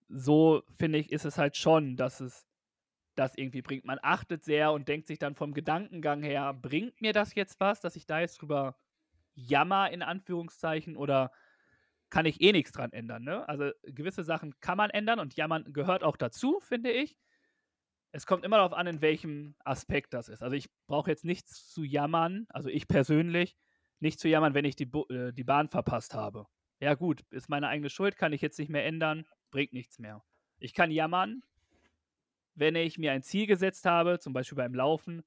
[0.10, 2.46] so finde ich, ist es halt schon, dass es
[3.16, 3.86] das irgendwie bringt.
[3.86, 7.82] Man achtet sehr und denkt sich dann vom Gedankengang her, bringt mir das jetzt was,
[7.82, 8.78] dass ich da jetzt drüber
[9.36, 11.32] jammer, in Anführungszeichen, oder
[12.10, 13.24] kann ich eh nichts dran ändern.
[13.24, 13.48] Ne?
[13.48, 17.18] Also gewisse Sachen kann man ändern und jammern gehört auch dazu, finde ich.
[18.12, 20.42] Es kommt immer darauf an, in welchem Aspekt das ist.
[20.42, 23.56] Also ich brauche jetzt nichts zu jammern, also ich persönlich,
[24.00, 26.48] nicht zu jammern, wenn ich die, Bu äh, die Bahn verpasst habe.
[26.80, 30.24] Ja gut, ist meine eigene Schuld, kann ich jetzt nicht mehr ändern, bringt nichts mehr.
[30.60, 31.44] Ich kann jammern,
[32.56, 35.24] wenn ich mir ein Ziel gesetzt habe, zum Beispiel beim Laufen,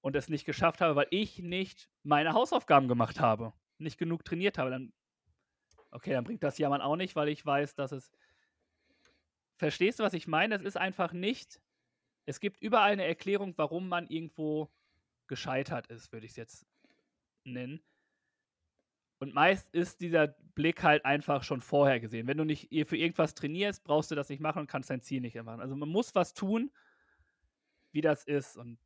[0.00, 3.52] und es nicht geschafft habe, weil ich nicht meine Hausaufgaben gemacht habe.
[3.78, 4.92] nicht genug trainiert habe, dann
[5.90, 8.12] okay, dann bringt das Jammern auch nicht, weil ich weiß, dass es
[9.56, 10.56] Verstehst du, was ich meine?
[10.56, 11.60] Es ist einfach nicht
[12.24, 14.70] es gibt überall eine Erklärung, warum man irgendwo
[15.26, 16.66] gescheitert ist, würde ich es jetzt
[17.44, 17.82] nennen.
[19.22, 22.26] Und meist ist dieser Blick halt einfach schon vorher gesehen.
[22.26, 25.20] Wenn du nicht für irgendwas trainierst, brauchst du das nicht machen und kannst dein Ziel
[25.20, 25.60] nicht machen.
[25.60, 26.72] Also man muss was tun,
[27.92, 28.56] wie das ist.
[28.56, 28.80] Und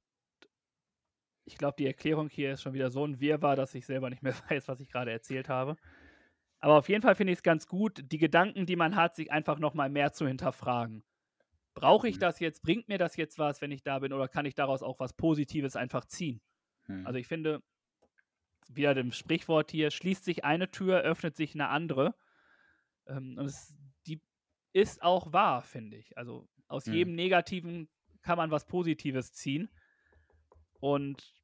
[1.46, 4.22] ich glaube, die Erklärung hier ist schon wieder so ein Wirrwarr, dass ich selber nicht
[4.22, 5.78] mehr weiß, was ich gerade erzählt habe.
[6.60, 9.32] Aber auf jeden Fall finde ich es ganz gut, die Gedanken, die man hat, sich
[9.32, 11.02] einfach nochmal mehr zu hinterfragen.
[11.72, 12.20] Brauche ich mhm.
[12.20, 12.60] das jetzt?
[12.62, 14.12] Bringt mir das jetzt was, wenn ich da bin?
[14.12, 16.42] Oder kann ich daraus auch was Positives einfach ziehen?
[16.88, 17.06] Mhm.
[17.06, 17.62] Also ich finde,
[18.68, 22.14] wieder dem Sprichwort hier, schließt sich eine Tür, öffnet sich eine andere.
[23.06, 23.74] Ähm, und es,
[24.06, 24.20] die
[24.72, 26.16] ist auch wahr, finde ich.
[26.16, 26.94] Also aus mhm.
[26.94, 27.88] jedem Negativen
[28.22, 29.70] kann man was Positives ziehen.
[30.80, 31.34] Und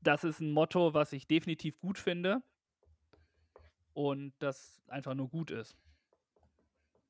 [0.00, 2.42] das ist ein Motto, was ich definitiv gut finde.
[3.92, 5.76] Und das einfach nur gut ist.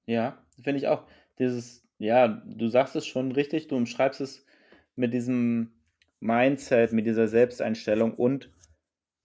[0.07, 1.07] Ja, finde ich auch.
[1.39, 4.47] Dieses, ja, du sagst es schon richtig, du umschreibst es
[4.95, 5.73] mit diesem
[6.21, 8.51] Mindset, mit dieser Selbsteinstellung und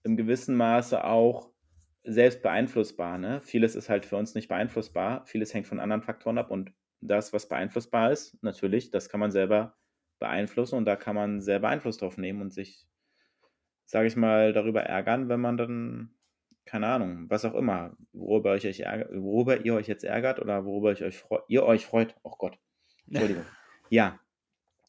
[0.04, 1.50] im gewissen Maße auch
[2.04, 3.18] selbst beeinflussbar.
[3.18, 3.40] Ne?
[3.42, 7.32] Vieles ist halt für uns nicht beeinflussbar, vieles hängt von anderen Faktoren ab und das,
[7.32, 9.76] was beeinflussbar ist, natürlich, das kann man selber
[10.20, 12.86] beeinflussen und da kann man selber Einfluss drauf nehmen und sich,
[13.86, 16.14] sage ich mal, darüber ärgern, wenn man dann,
[16.64, 20.92] keine Ahnung, was auch immer, worüber, euch ärgert, worüber ihr euch jetzt ärgert oder worüber
[20.92, 22.14] ich euch freu ihr euch freut.
[22.22, 22.56] Oh Gott,
[23.08, 23.44] Entschuldigung.
[23.90, 24.20] ja.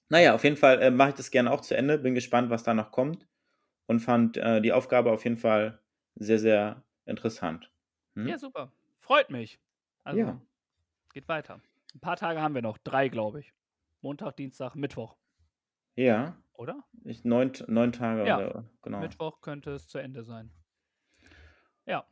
[0.09, 1.97] Naja, auf jeden Fall äh, mache ich das gerne auch zu Ende.
[1.97, 3.25] Bin gespannt, was da noch kommt
[3.87, 5.79] und fand äh, die Aufgabe auf jeden Fall
[6.15, 7.71] sehr, sehr interessant.
[8.15, 8.27] Hm?
[8.27, 8.71] Ja, super.
[8.99, 9.59] Freut mich.
[10.03, 10.41] Also, ja.
[11.13, 11.59] geht weiter.
[11.93, 12.77] Ein paar Tage haben wir noch.
[12.77, 13.53] Drei, glaube ich.
[14.01, 15.15] Montag, Dienstag, Mittwoch.
[15.95, 16.37] Ja.
[16.53, 16.83] Oder?
[17.03, 18.25] Ich, neun, neun Tage.
[18.27, 18.37] Ja.
[18.37, 18.99] Oder, genau.
[18.99, 20.51] Mittwoch könnte es zu Ende sein.
[21.85, 22.05] Ja.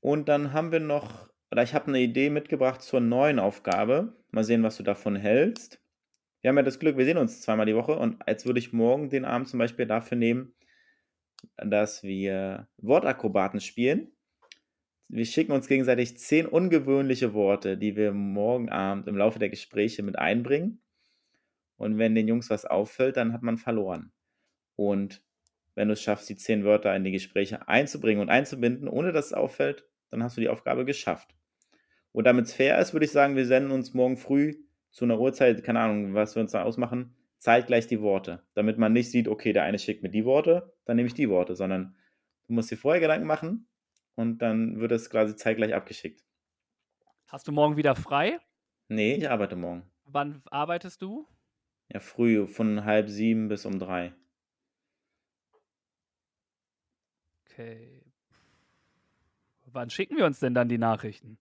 [0.00, 4.14] Und dann haben wir noch, oder ich habe eine Idee mitgebracht zur neuen Aufgabe.
[4.30, 5.80] Mal sehen, was du davon hältst.
[6.40, 8.72] Wir haben ja das Glück, wir sehen uns zweimal die Woche und jetzt würde ich
[8.72, 10.54] morgen den Abend zum Beispiel dafür nehmen,
[11.56, 14.12] dass wir Wortakrobaten spielen.
[15.08, 20.02] Wir schicken uns gegenseitig zehn ungewöhnliche Worte, die wir morgen Abend im Laufe der Gespräche
[20.02, 20.82] mit einbringen.
[21.76, 24.12] Und wenn den Jungs was auffällt, dann hat man verloren.
[24.76, 25.22] Und
[25.74, 29.26] wenn du es schaffst, die zehn Wörter in die Gespräche einzubringen und einzubinden, ohne dass
[29.26, 31.34] es auffällt, dann hast du die Aufgabe geschafft.
[32.12, 34.56] Und damit es fair ist, würde ich sagen, wir senden uns morgen früh
[34.90, 38.44] zu einer Uhrzeit, keine Ahnung, was wir uns da ausmachen, zeitgleich die Worte.
[38.54, 41.28] Damit man nicht sieht, okay, der eine schickt mir die Worte, dann nehme ich die
[41.28, 41.96] Worte, sondern
[42.46, 43.68] du musst dir vorher Gedanken machen
[44.14, 46.24] und dann wird es quasi zeitgleich abgeschickt.
[47.26, 48.38] Hast du morgen wieder frei?
[48.88, 49.90] Nee, ich arbeite morgen.
[50.04, 51.26] Wann arbeitest du?
[51.92, 54.14] Ja, früh, von halb sieben bis um drei.
[57.44, 58.02] Okay.
[59.66, 61.38] Wann schicken wir uns denn dann die Nachrichten?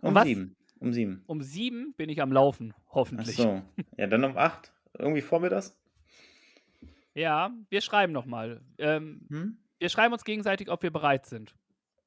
[0.00, 0.56] Um, um sieben.
[0.80, 1.22] Um sieben.
[1.26, 3.38] Um sieben bin ich am Laufen, hoffentlich.
[3.40, 3.62] Ach so.
[3.96, 4.72] Ja, dann um acht.
[4.98, 5.78] Irgendwie vor mir das?
[7.14, 8.60] Ja, wir schreiben nochmal.
[8.78, 9.58] Ähm, hm?
[9.78, 11.54] Wir schreiben uns gegenseitig, ob wir bereit sind.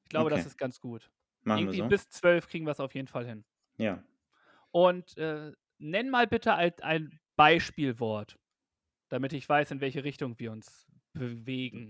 [0.04, 0.36] Ich glaube, okay.
[0.36, 1.10] das ist ganz gut.
[1.42, 1.88] Machen Irgendwie wir so.
[1.88, 3.44] bis zwölf kriegen wir es auf jeden Fall hin.
[3.78, 4.02] Ja.
[4.70, 8.38] Und äh, nenn mal bitte ein, ein Beispielwort,
[9.08, 11.88] damit ich weiß, in welche Richtung wir uns bewegen.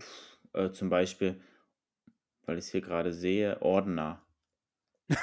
[0.52, 1.40] Äh, zum Beispiel,
[2.46, 4.24] weil ich es hier gerade sehe, Ordner.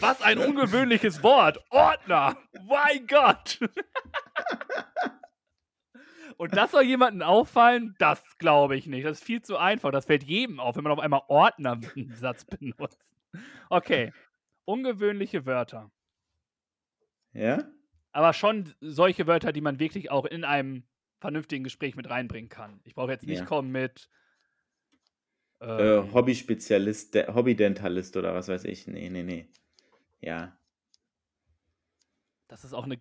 [0.00, 1.58] Was ein ungewöhnliches Wort.
[1.70, 2.36] Ordner.
[2.68, 3.58] Mein Gott.
[6.52, 7.94] Das soll jemandem auffallen?
[7.98, 9.04] Das glaube ich nicht.
[9.04, 9.90] Das ist viel zu einfach.
[9.90, 13.12] Das fällt jedem auf, wenn man auf einmal Ordner im Satz benutzt.
[13.68, 14.12] Okay.
[14.64, 15.90] Ungewöhnliche Wörter.
[17.32, 17.64] Ja?
[18.12, 20.84] Aber schon solche Wörter, die man wirklich auch in einem
[21.20, 22.80] vernünftigen Gespräch mit reinbringen kann.
[22.84, 23.44] Ich brauche jetzt nicht ja.
[23.44, 24.08] kommen mit
[25.60, 28.86] äh, ähm, Hobby-Spezialist, Hobby-Dentalist oder was weiß ich.
[28.86, 29.48] Nee, nee, nee.
[30.20, 30.56] Ja.
[32.48, 32.98] Das ist auch eine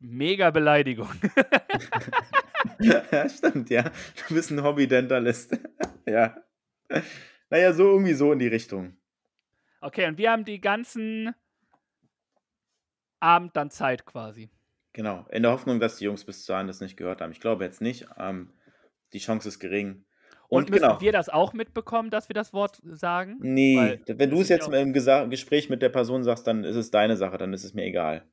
[0.00, 1.08] mega Beleidigung.
[2.80, 3.90] ja, stimmt, ja.
[4.28, 5.58] Du bist ein Hobby-Dentalist.
[6.06, 6.36] ja.
[7.50, 8.96] Naja, so irgendwie so in die Richtung.
[9.80, 11.34] Okay, und wir haben die ganzen
[13.20, 14.50] Abend dann Zeit quasi.
[14.92, 17.32] Genau, in der Hoffnung, dass die Jungs bis zu das nicht gehört haben.
[17.32, 18.06] Ich glaube jetzt nicht.
[18.18, 18.52] Ähm,
[19.12, 20.04] die Chance ist gering.
[20.48, 21.00] Und, und müssen genau.
[21.00, 23.38] wir das auch mitbekommen, dass wir das Wort sagen?
[23.40, 26.90] Nee, Weil wenn du es jetzt im Gespräch mit der Person sagst, dann ist es
[26.90, 28.26] deine Sache, dann ist es mir egal.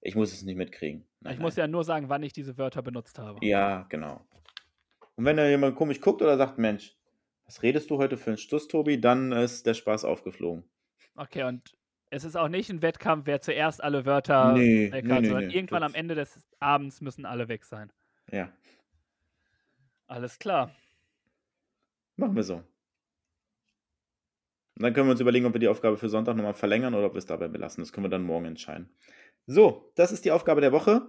[0.00, 1.06] Ich muss es nicht mitkriegen.
[1.20, 1.42] Nein, ich nein.
[1.42, 3.44] muss ja nur sagen, wann ich diese Wörter benutzt habe.
[3.44, 4.26] Ja, genau.
[5.16, 6.96] Und wenn da jemand komisch guckt oder sagt, Mensch,
[7.44, 10.64] was redest du heute für einen Stuss, Tobi, dann ist der Spaß aufgeflogen.
[11.16, 11.76] Okay, und
[12.08, 15.48] es ist auch nicht ein Wettkampf, wer zuerst alle Wörter nee, weg hat, nee, sondern
[15.48, 17.92] nee, irgendwann am Ende des Abends müssen alle weg sein.
[18.30, 18.50] Ja.
[20.06, 20.74] Alles klar.
[22.16, 22.56] Machen wir so.
[24.80, 27.06] Und dann können wir uns überlegen, ob wir die Aufgabe für Sonntag nochmal verlängern oder
[27.06, 27.82] ob wir es dabei belassen.
[27.82, 28.88] Das können wir dann morgen entscheiden.
[29.46, 31.08] So, das ist die Aufgabe der Woche.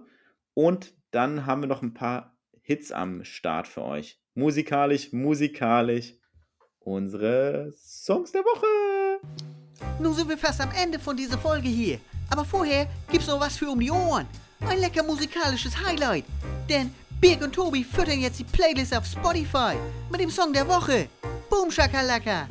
[0.54, 4.20] Und dann haben wir noch ein paar Hits am Start für euch.
[4.34, 6.14] Musikalisch, musikalisch.
[6.78, 9.20] Unsere Songs der Woche.
[10.00, 12.00] Nun sind wir fast am Ende von dieser Folge hier.
[12.30, 14.26] Aber vorher gibt's noch was für um die Ohren.
[14.60, 16.24] Ein lecker musikalisches Highlight.
[16.68, 19.74] Denn Birg und Tobi füttern jetzt die Playlist auf Spotify
[20.10, 21.08] mit dem Song der Woche.
[21.48, 22.48] Boom Shakalaka.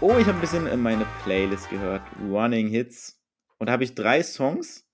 [0.00, 2.02] Oh, ich habe ein bisschen in meine Playlist gehört.
[2.30, 3.18] Running Hits.
[3.64, 4.86] Und da habe ich drei Songs,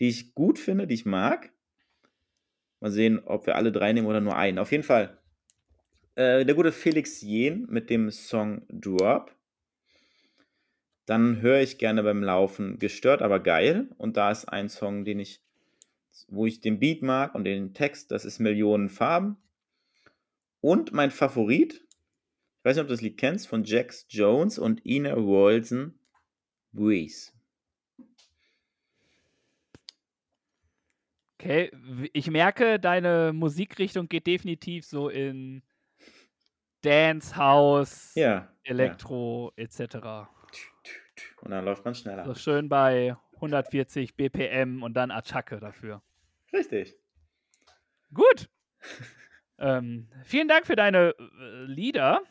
[0.00, 1.52] die ich gut finde, die ich mag.
[2.80, 4.58] Mal sehen, ob wir alle drei nehmen oder nur einen.
[4.58, 5.22] Auf jeden Fall.
[6.16, 9.32] Äh, der gute Felix Jen mit dem Song Drop.
[11.04, 13.90] Dann höre ich gerne beim Laufen gestört, aber geil.
[13.96, 15.40] Und da ist ein Song, den ich,
[16.26, 19.36] wo ich den Beat mag und den Text, das ist Millionen Farben.
[20.60, 24.84] Und mein Favorit, ich weiß nicht, ob du das Lied kennst, von Jax Jones und
[24.84, 25.96] Ina Rolson,
[26.72, 27.35] Breeze.
[31.46, 31.70] Okay,
[32.12, 35.62] ich merke, deine Musikrichtung geht definitiv so in
[36.82, 38.52] Dance, House, Ja.
[38.64, 39.78] Elektro etc.
[39.94, 40.28] ja.
[41.42, 42.24] Und dann läuft man schneller.
[42.24, 46.02] So schön bei 140 BPM und dann Attacke dafür.
[46.52, 46.96] Richtig.
[48.12, 48.48] Gut.
[49.60, 52.22] ähm, vielen Dank für deine äh, Lieder.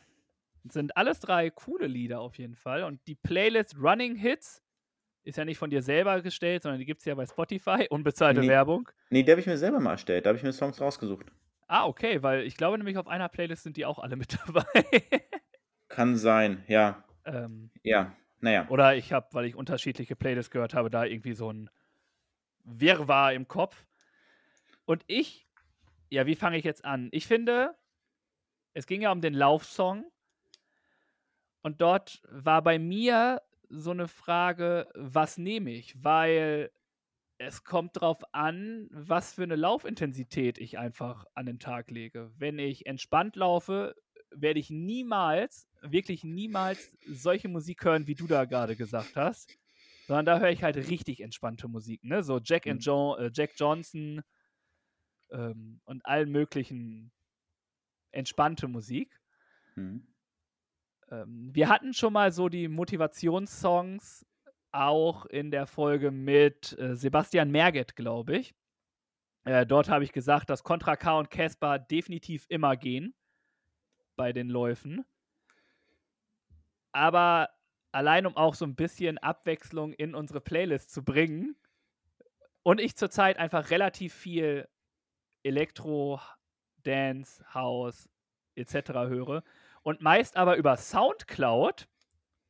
[0.64, 2.82] Sind alles drei coole Lieder auf jeden Fall.
[2.82, 4.62] Und die Playlist Running Hits
[5.26, 7.86] ist ja nicht von dir selber gestellt, sondern die gibt es ja bei Spotify.
[7.90, 8.48] Unbezahlte Nee.
[8.48, 8.88] Werbung.
[9.10, 10.24] Nee, die habe ich mir selber mal erstellt.
[10.24, 11.26] Da habe ich mir Songs rausgesucht.
[11.66, 14.64] Ah, okay, weil ich glaube nämlich auf einer Playlist sind die auch alle mit dabei.
[15.88, 17.04] Kann sein, ja.
[17.24, 18.14] ähm, Ja.
[18.40, 18.66] Naja.
[18.68, 21.70] oder ich habe, weil ich unterschiedliche Playlists gehört habe, da irgendwie so ein
[22.64, 23.86] Wirrwarr im Kopf.
[24.84, 25.48] Und ich,
[26.10, 27.08] ja, wie fange ich jetzt an?
[27.12, 27.74] Ich finde,
[28.74, 30.04] es ging ja um den Laufsong.
[31.62, 36.02] Und dort war bei mir so eine Frage, was nehme ich?
[36.02, 36.70] Weil
[37.38, 42.32] es kommt drauf an, was für eine Laufintensität ich einfach an den Tag lege.
[42.36, 43.94] Wenn ich entspannt laufe,
[44.30, 49.58] werde ich niemals, wirklich niemals solche Musik hören, wie du da gerade gesagt hast.
[50.06, 52.22] Sondern da höre ich halt richtig entspannte Musik, ne?
[52.22, 52.84] So Jack, and Mhm.
[52.84, 54.22] jo äh, Jack Johnson
[55.30, 57.12] ähm, und allen möglichen
[58.12, 59.20] entspannte Musik.
[59.74, 60.06] Hm.
[61.10, 64.26] Ähm, wir hatten schon mal so die Motivationssongs
[64.72, 68.54] auch in der Folge mit äh, Sebastian Merget, glaube ich.
[69.44, 73.14] Äh, dort habe ich gesagt, dass Contra K und Casper definitiv immer gehen
[74.16, 75.04] bei den Läufen.
[76.92, 77.50] Aber
[77.92, 81.56] allein um auch so ein bisschen Abwechslung in unsere Playlist zu bringen
[82.62, 84.68] und ich zurzeit einfach relativ viel
[85.42, 86.20] Elektro,
[86.82, 88.08] Dance, House
[88.56, 88.90] etc.
[89.08, 89.44] höre
[89.86, 91.86] und meist aber über Soundcloud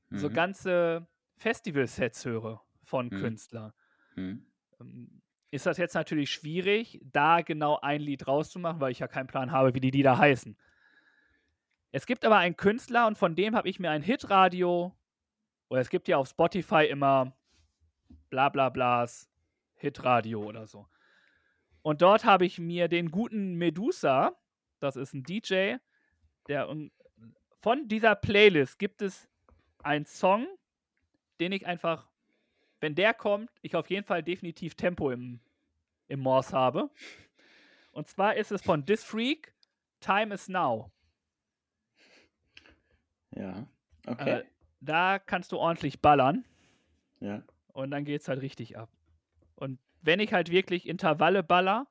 [0.08, 0.32] so Mhm.
[0.32, 1.06] ganze
[1.36, 3.10] Festival-Sets höre von Mhm.
[3.10, 3.72] Künstlern.
[4.14, 4.46] Hm.
[4.80, 5.20] Ähm,
[5.50, 9.52] Ist das jetzt natürlich schwierig, da genau ein Lied rauszumachen, weil ich ja keinen Plan
[9.52, 10.56] habe, wie die Lieder heißen.
[11.92, 14.96] Es gibt aber einen Künstler und von dem habe ich mir ein Hitradio,
[15.68, 17.36] oder es gibt ja auf Spotify immer
[18.30, 19.30] bla bla blas
[19.74, 20.88] Hitradio oder so.
[21.82, 24.32] Und dort habe ich mir den guten Medusa,
[24.80, 25.76] das ist ein DJ,
[26.48, 26.68] der
[27.66, 29.28] von dieser Playlist gibt es
[29.82, 30.46] einen Song,
[31.40, 32.08] den ich einfach,
[32.78, 35.40] wenn der kommt, ich auf jeden Fall definitiv Tempo im,
[36.06, 36.90] im Morse habe.
[37.90, 39.52] Und zwar ist es von This Freak,
[39.98, 40.92] Time is Now.
[43.34, 43.66] Ja.
[44.06, 44.30] Okay.
[44.30, 44.44] Äh,
[44.80, 46.44] da kannst du ordentlich ballern
[47.18, 47.42] ja.
[47.72, 48.90] und dann geht's halt richtig ab.
[49.56, 51.88] Und wenn ich halt wirklich Intervalle baller,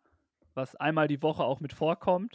[0.53, 2.33] was einmal die Woche auch mit vorkommt,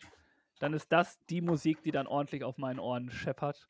[0.60, 3.66] dann ist das die Musik, die dann ordentlich auf meinen Ohren scheppert.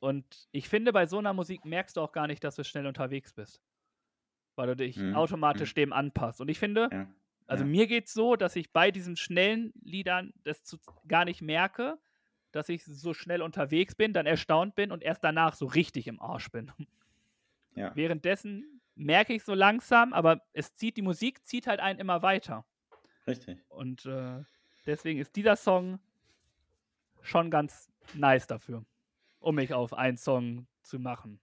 [0.00, 2.86] Und ich finde, bei so einer Musik merkst du auch gar nicht, dass du schnell
[2.86, 3.60] unterwegs bist.
[4.54, 6.40] Weil du dich Mhm, automatisch dem anpasst.
[6.40, 7.06] Und ich finde, Ja.
[7.46, 7.70] also ja.
[7.70, 10.78] mir geht's so, dass ich bei diesen schnellen Liedern das zu,
[11.08, 11.98] gar nicht merke,
[12.52, 16.20] dass ich so schnell unterwegs bin, dann erstaunt bin und erst danach so richtig im
[16.22, 16.72] Arsch bin.
[17.74, 17.94] Ja.
[17.94, 22.64] Währenddessen merke ich so langsam, aber es zieht, die Musik zieht halt einen immer weiter.
[23.26, 23.58] Richtig.
[23.68, 24.42] Und äh,
[24.86, 25.98] deswegen ist dieser Song
[27.22, 28.84] schon ganz nice dafür,
[29.40, 31.40] um mich auf einen Song zu machen.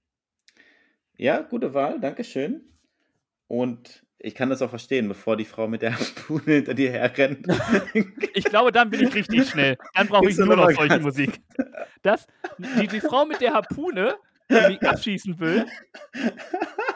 [1.18, 2.62] Ja, gute Wahl, Dankeschön.
[3.48, 7.46] Und ich kann das auch verstehen, bevor die Frau mit der Harpune hinter dir herrennt.
[8.36, 9.78] Ich glaube, dann bin ich richtig schnell.
[9.94, 11.40] Dann brauche ich nur noch solche ganz- Musik.
[12.02, 12.26] Das,
[12.58, 14.16] die, die Frau mit der Harpune,
[14.50, 15.68] die mich abschießen will,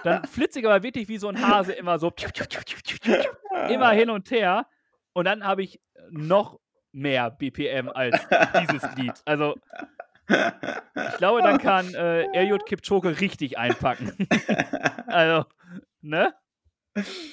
[0.03, 2.11] dann flitze ich aber wirklich wie so ein Hase immer so
[3.69, 4.65] immer hin und her.
[5.17, 5.81] Und dann habe ich
[6.11, 6.59] noch
[6.91, 8.15] mehr BPM als
[8.61, 9.13] dieses Lied.
[9.25, 9.55] Also
[10.29, 14.15] Ich glaube, dann kann äh, Eliud Kipchoge richtig einpacken.
[15.07, 15.49] also,
[16.01, 16.35] ne?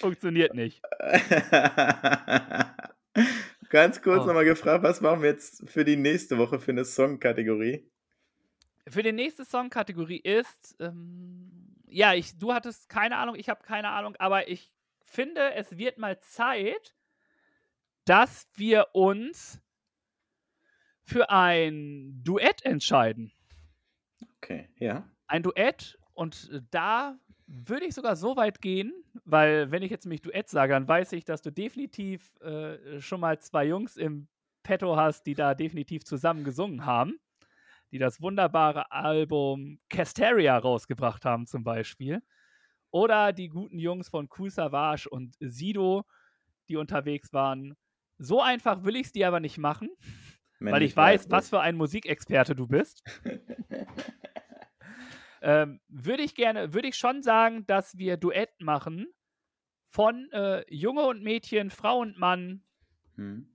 [0.01, 0.81] Funktioniert nicht.
[3.69, 4.27] Ganz kurz Oh.
[4.29, 7.87] nochmal gefragt, was machen wir jetzt für die nächste Woche für eine Song-Kategorie?
[8.89, 13.91] Für die nächste Songkategorie ist, ähm, ja, ich, du hattest keine Ahnung, ich habe keine
[13.91, 16.95] Ahnung, aber ich finde, es wird mal Zeit,
[18.05, 19.61] dass wir uns
[21.03, 23.33] für ein Duett entscheiden.
[24.39, 25.09] Okay, ja.
[25.27, 28.93] Ein Duett und äh, da würde ich sogar so weit gehen,
[29.25, 33.21] weil wenn ich jetzt nämlich Duett sage, dann weiß ich, dass du definitiv äh, schon
[33.21, 34.29] mal zwei Jungs im
[34.63, 37.19] Petto hast, die da definitiv zusammen gesungen haben,
[37.93, 42.23] die das wunderbare Album Casteria rausgebracht haben zum Beispiel.
[42.91, 46.05] Oder die guten Jungs von Cool Savage und Sido,
[46.69, 47.77] die unterwegs waren.
[48.19, 49.89] So einfach will ich es dir aber nicht machen,
[50.61, 53.03] weil Männlich, ich weiß, was für ein Musikexperte du bist.
[55.43, 59.07] ähm, würde ich gerne, würde ich schon sagen, dass wir Duett machen
[59.89, 62.63] von äh, Junge und Mädchen, Frau und Mann.
[63.17, 63.49] Hm.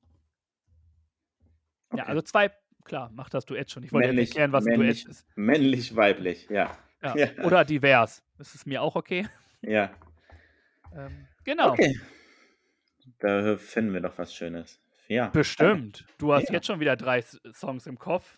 [1.94, 2.06] Ja, Okay.
[2.10, 2.52] also zwei,
[2.86, 3.84] klar, macht das Duett schon.
[3.84, 5.26] Ich wollte Männlich, erklären, was ein männlich, Duett ist.
[5.36, 6.78] männlich, weiblich, ja.
[7.02, 7.02] Ja.
[7.16, 7.30] Ja.
[7.46, 8.22] Oder divers.
[8.38, 9.26] Das ist mir auch okay.
[9.62, 9.90] Ja.
[10.94, 11.72] Ähm, genau.
[11.72, 11.98] Okay.
[13.20, 14.80] Da finden wir doch was Schönes.
[15.08, 15.28] Ja.
[15.28, 16.06] Bestimmt.
[16.18, 16.54] Du hast Ja.
[16.56, 17.22] jetzt schon wieder drei
[17.54, 18.38] Songs im Kopf.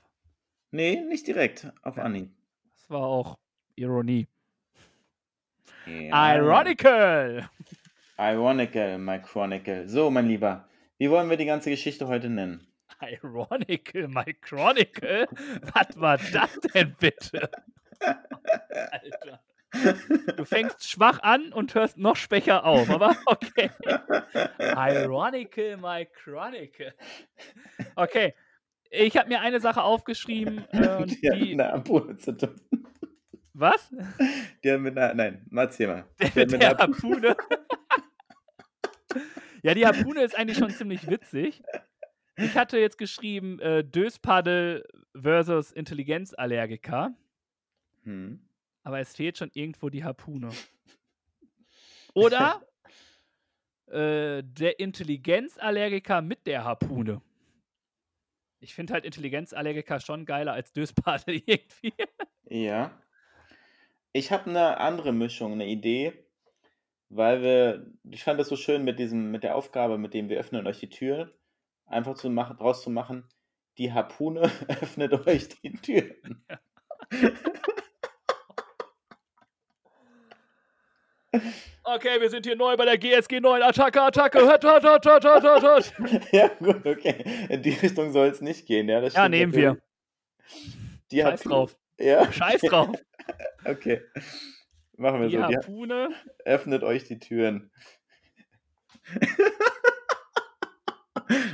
[0.72, 1.68] Nee, nicht direkt.
[1.84, 1.98] Auf.
[1.98, 2.30] Anhieb.
[2.74, 3.38] Das war auch
[3.76, 4.28] Ironie.
[5.86, 6.36] Ja.
[6.36, 7.49] Ironical!
[8.18, 9.88] Ironical, my chronicle.
[9.90, 10.68] So, mein Lieber,
[10.98, 12.68] wie wollen wir die ganze Geschichte heute nennen?
[13.02, 15.28] Ironical, my Chronicle?
[15.74, 17.49] Was war das denn bitte?
[17.99, 19.41] Alter.
[20.35, 23.69] Du fängst schwach an und hörst noch schwächer auf, aber okay.
[24.60, 26.93] Ironical, my Chronicle.
[27.95, 28.34] Okay.
[28.89, 30.65] Ich habe mir eine Sache aufgeschrieben.
[30.73, 32.56] Äh, und die hat die, mit einer Harpune zu tun.
[33.53, 33.89] was?
[34.64, 36.06] Die hat mit einer, nein, erzähl mal.
[36.19, 37.38] Der Die mit der Harpune.
[39.64, 41.64] ja, die Harpune ist eigentlich schon ziemlich witzig.
[42.35, 44.85] Ich hatte jetzt geschrieben, äh, Döspaddel
[45.15, 47.14] versus Intelligenzallergiker,
[48.03, 48.41] Hm.
[48.84, 50.49] Aber es fehlt schon irgendwo die Harpune.
[52.14, 52.62] Oder
[53.88, 57.22] äh, der Intelligenzallergiker mit der Harpune.
[58.60, 61.94] Ich finde halt Intelligenzallergiker schon geiler als Döspaddel irgendwie.
[62.45, 62.98] Ja.
[64.14, 66.14] Ich habe eine andere Mischung, eine Idee,
[67.10, 70.40] weil wir, ich fand das so schön mit diesem, mit der Aufgabe, mit dem wir
[70.40, 71.34] öffnen euch die Tür,
[71.86, 73.28] einfach zu machen, draus zu machen,
[73.78, 76.45] die Harpune öffnet euch die Türen.
[81.84, 83.62] Okay, wir sind hier neu bei der GSG 9.
[83.64, 84.40] Attacke, Attacke.
[84.40, 85.94] Hört, hört, hört, hört, hört, hört, hört.
[86.32, 87.24] ja, gut, okay.
[87.49, 88.99] In die Richtung soll es nicht gehen, ja.
[89.02, 89.70] Das Ja, nehmen wir.
[89.70, 90.76] natürlich.
[91.12, 91.78] Die Scheiß Harpune- drauf.
[91.99, 92.90] Ja, Scheiß drauf.
[93.66, 94.02] okay.
[94.98, 95.48] Machen wir Die so.
[95.48, 96.10] Die Harpune.
[96.45, 97.72] öffnet euch die Türen.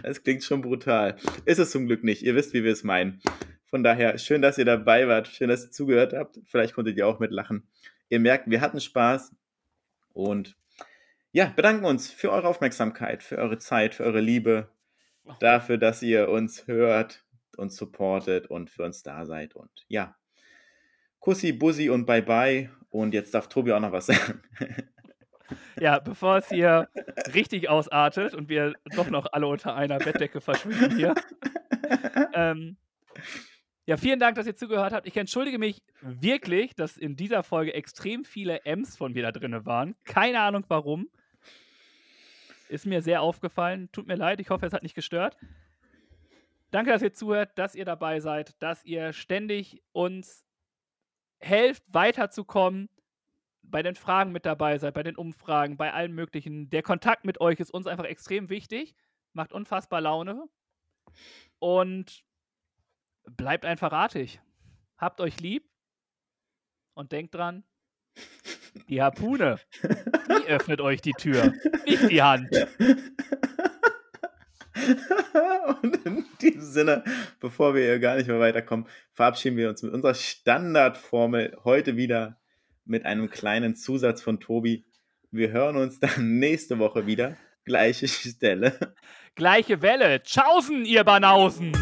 [0.03, 1.17] Das klingt schon brutal.
[1.45, 2.23] Ist es zum Glück nicht.
[2.23, 3.21] Ihr wisst, wie wir es meinen.
[3.65, 5.27] Von daher, schön, dass ihr dabei wart.
[5.27, 6.39] Schön, dass ihr zugehört habt.
[6.45, 7.67] Vielleicht konntet ihr auch mitlachen.
[8.09, 9.35] Ihr merkt, wir hatten Spaß.
[10.17, 10.57] Und
[11.31, 14.69] ja, bedanken uns für eure Aufmerksamkeit, für eure Zeit, für eure Liebe.
[15.39, 17.23] Dafür, dass ihr uns hört,
[17.57, 19.55] uns supportet und für uns da seid.
[19.55, 20.15] Und ja,
[21.19, 22.71] Kussi, Bussi und Bye Bye.
[22.89, 24.41] Und jetzt darf Tobi auch noch was sagen.
[25.79, 26.89] Ja, bevor es hier
[27.33, 31.13] richtig ausartet und wir doch noch alle unter einer Bettdecke verschwinden hier.
[32.33, 32.77] ähm,
[33.87, 35.07] ja, vielen Dank, dass ihr zugehört habt.
[35.07, 39.65] Ich entschuldige mich wirklich, dass in dieser Folge extrem viele M's von mir da drin
[39.65, 39.95] waren.
[40.03, 41.09] Keine Ahnung warum.
[42.67, 43.89] Ist mir sehr aufgefallen.
[43.93, 45.37] Tut mir leid, ich hoffe, es hat nicht gestört.
[46.69, 50.45] Danke, dass ihr zuhört, dass ihr dabei seid, dass ihr ständig uns
[51.39, 52.89] helft, weiterzukommen,
[53.61, 56.69] bei den Fragen mit dabei seid, bei den Umfragen, bei allem Möglichen.
[56.69, 58.95] Der Kontakt mit euch ist uns einfach extrem wichtig,
[59.31, 60.49] macht unfassbar Laune
[61.59, 62.26] und
[63.35, 64.39] bleibt einfach artig.
[64.97, 65.69] Habt euch lieb
[66.93, 67.63] und denkt dran,
[68.89, 71.53] die Harpune, die öffnet euch die Tür,
[71.85, 72.49] nicht die Hand.
[75.81, 77.03] Und in diesem Sinne,
[77.39, 82.39] bevor wir hier gar nicht mehr weiterkommen, verabschieden wir uns mit unserer Standardformel heute wieder
[82.85, 84.85] mit einem kleinen Zusatz von Tobi.
[85.31, 87.37] Wir hören uns dann nächste Woche wieder.
[87.65, 88.95] Gleiche Stelle.
[89.35, 90.23] Gleiche Welle.
[90.23, 91.73] Tschaußen, ihr Banausen.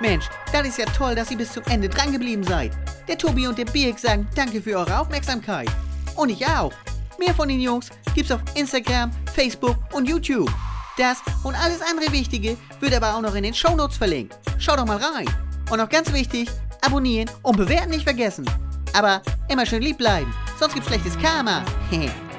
[0.00, 2.72] Mensch, das ist ja toll, dass ihr bis zum Ende drangeblieben seid.
[3.06, 5.70] Der Tobi und der Birk sagen danke für eure Aufmerksamkeit.
[6.16, 6.72] Und ich auch.
[7.18, 10.50] Mehr von den Jungs gibt's auf Instagram, Facebook und YouTube.
[10.96, 14.38] Das und alles andere Wichtige wird aber auch noch in den Shownotes verlinkt.
[14.58, 15.28] Schaut doch mal rein.
[15.70, 16.48] Und noch ganz wichtig,
[16.82, 18.44] abonnieren und bewerten nicht vergessen.
[18.92, 21.64] Aber immer schön lieb bleiben, sonst gibt's schlechtes Karma.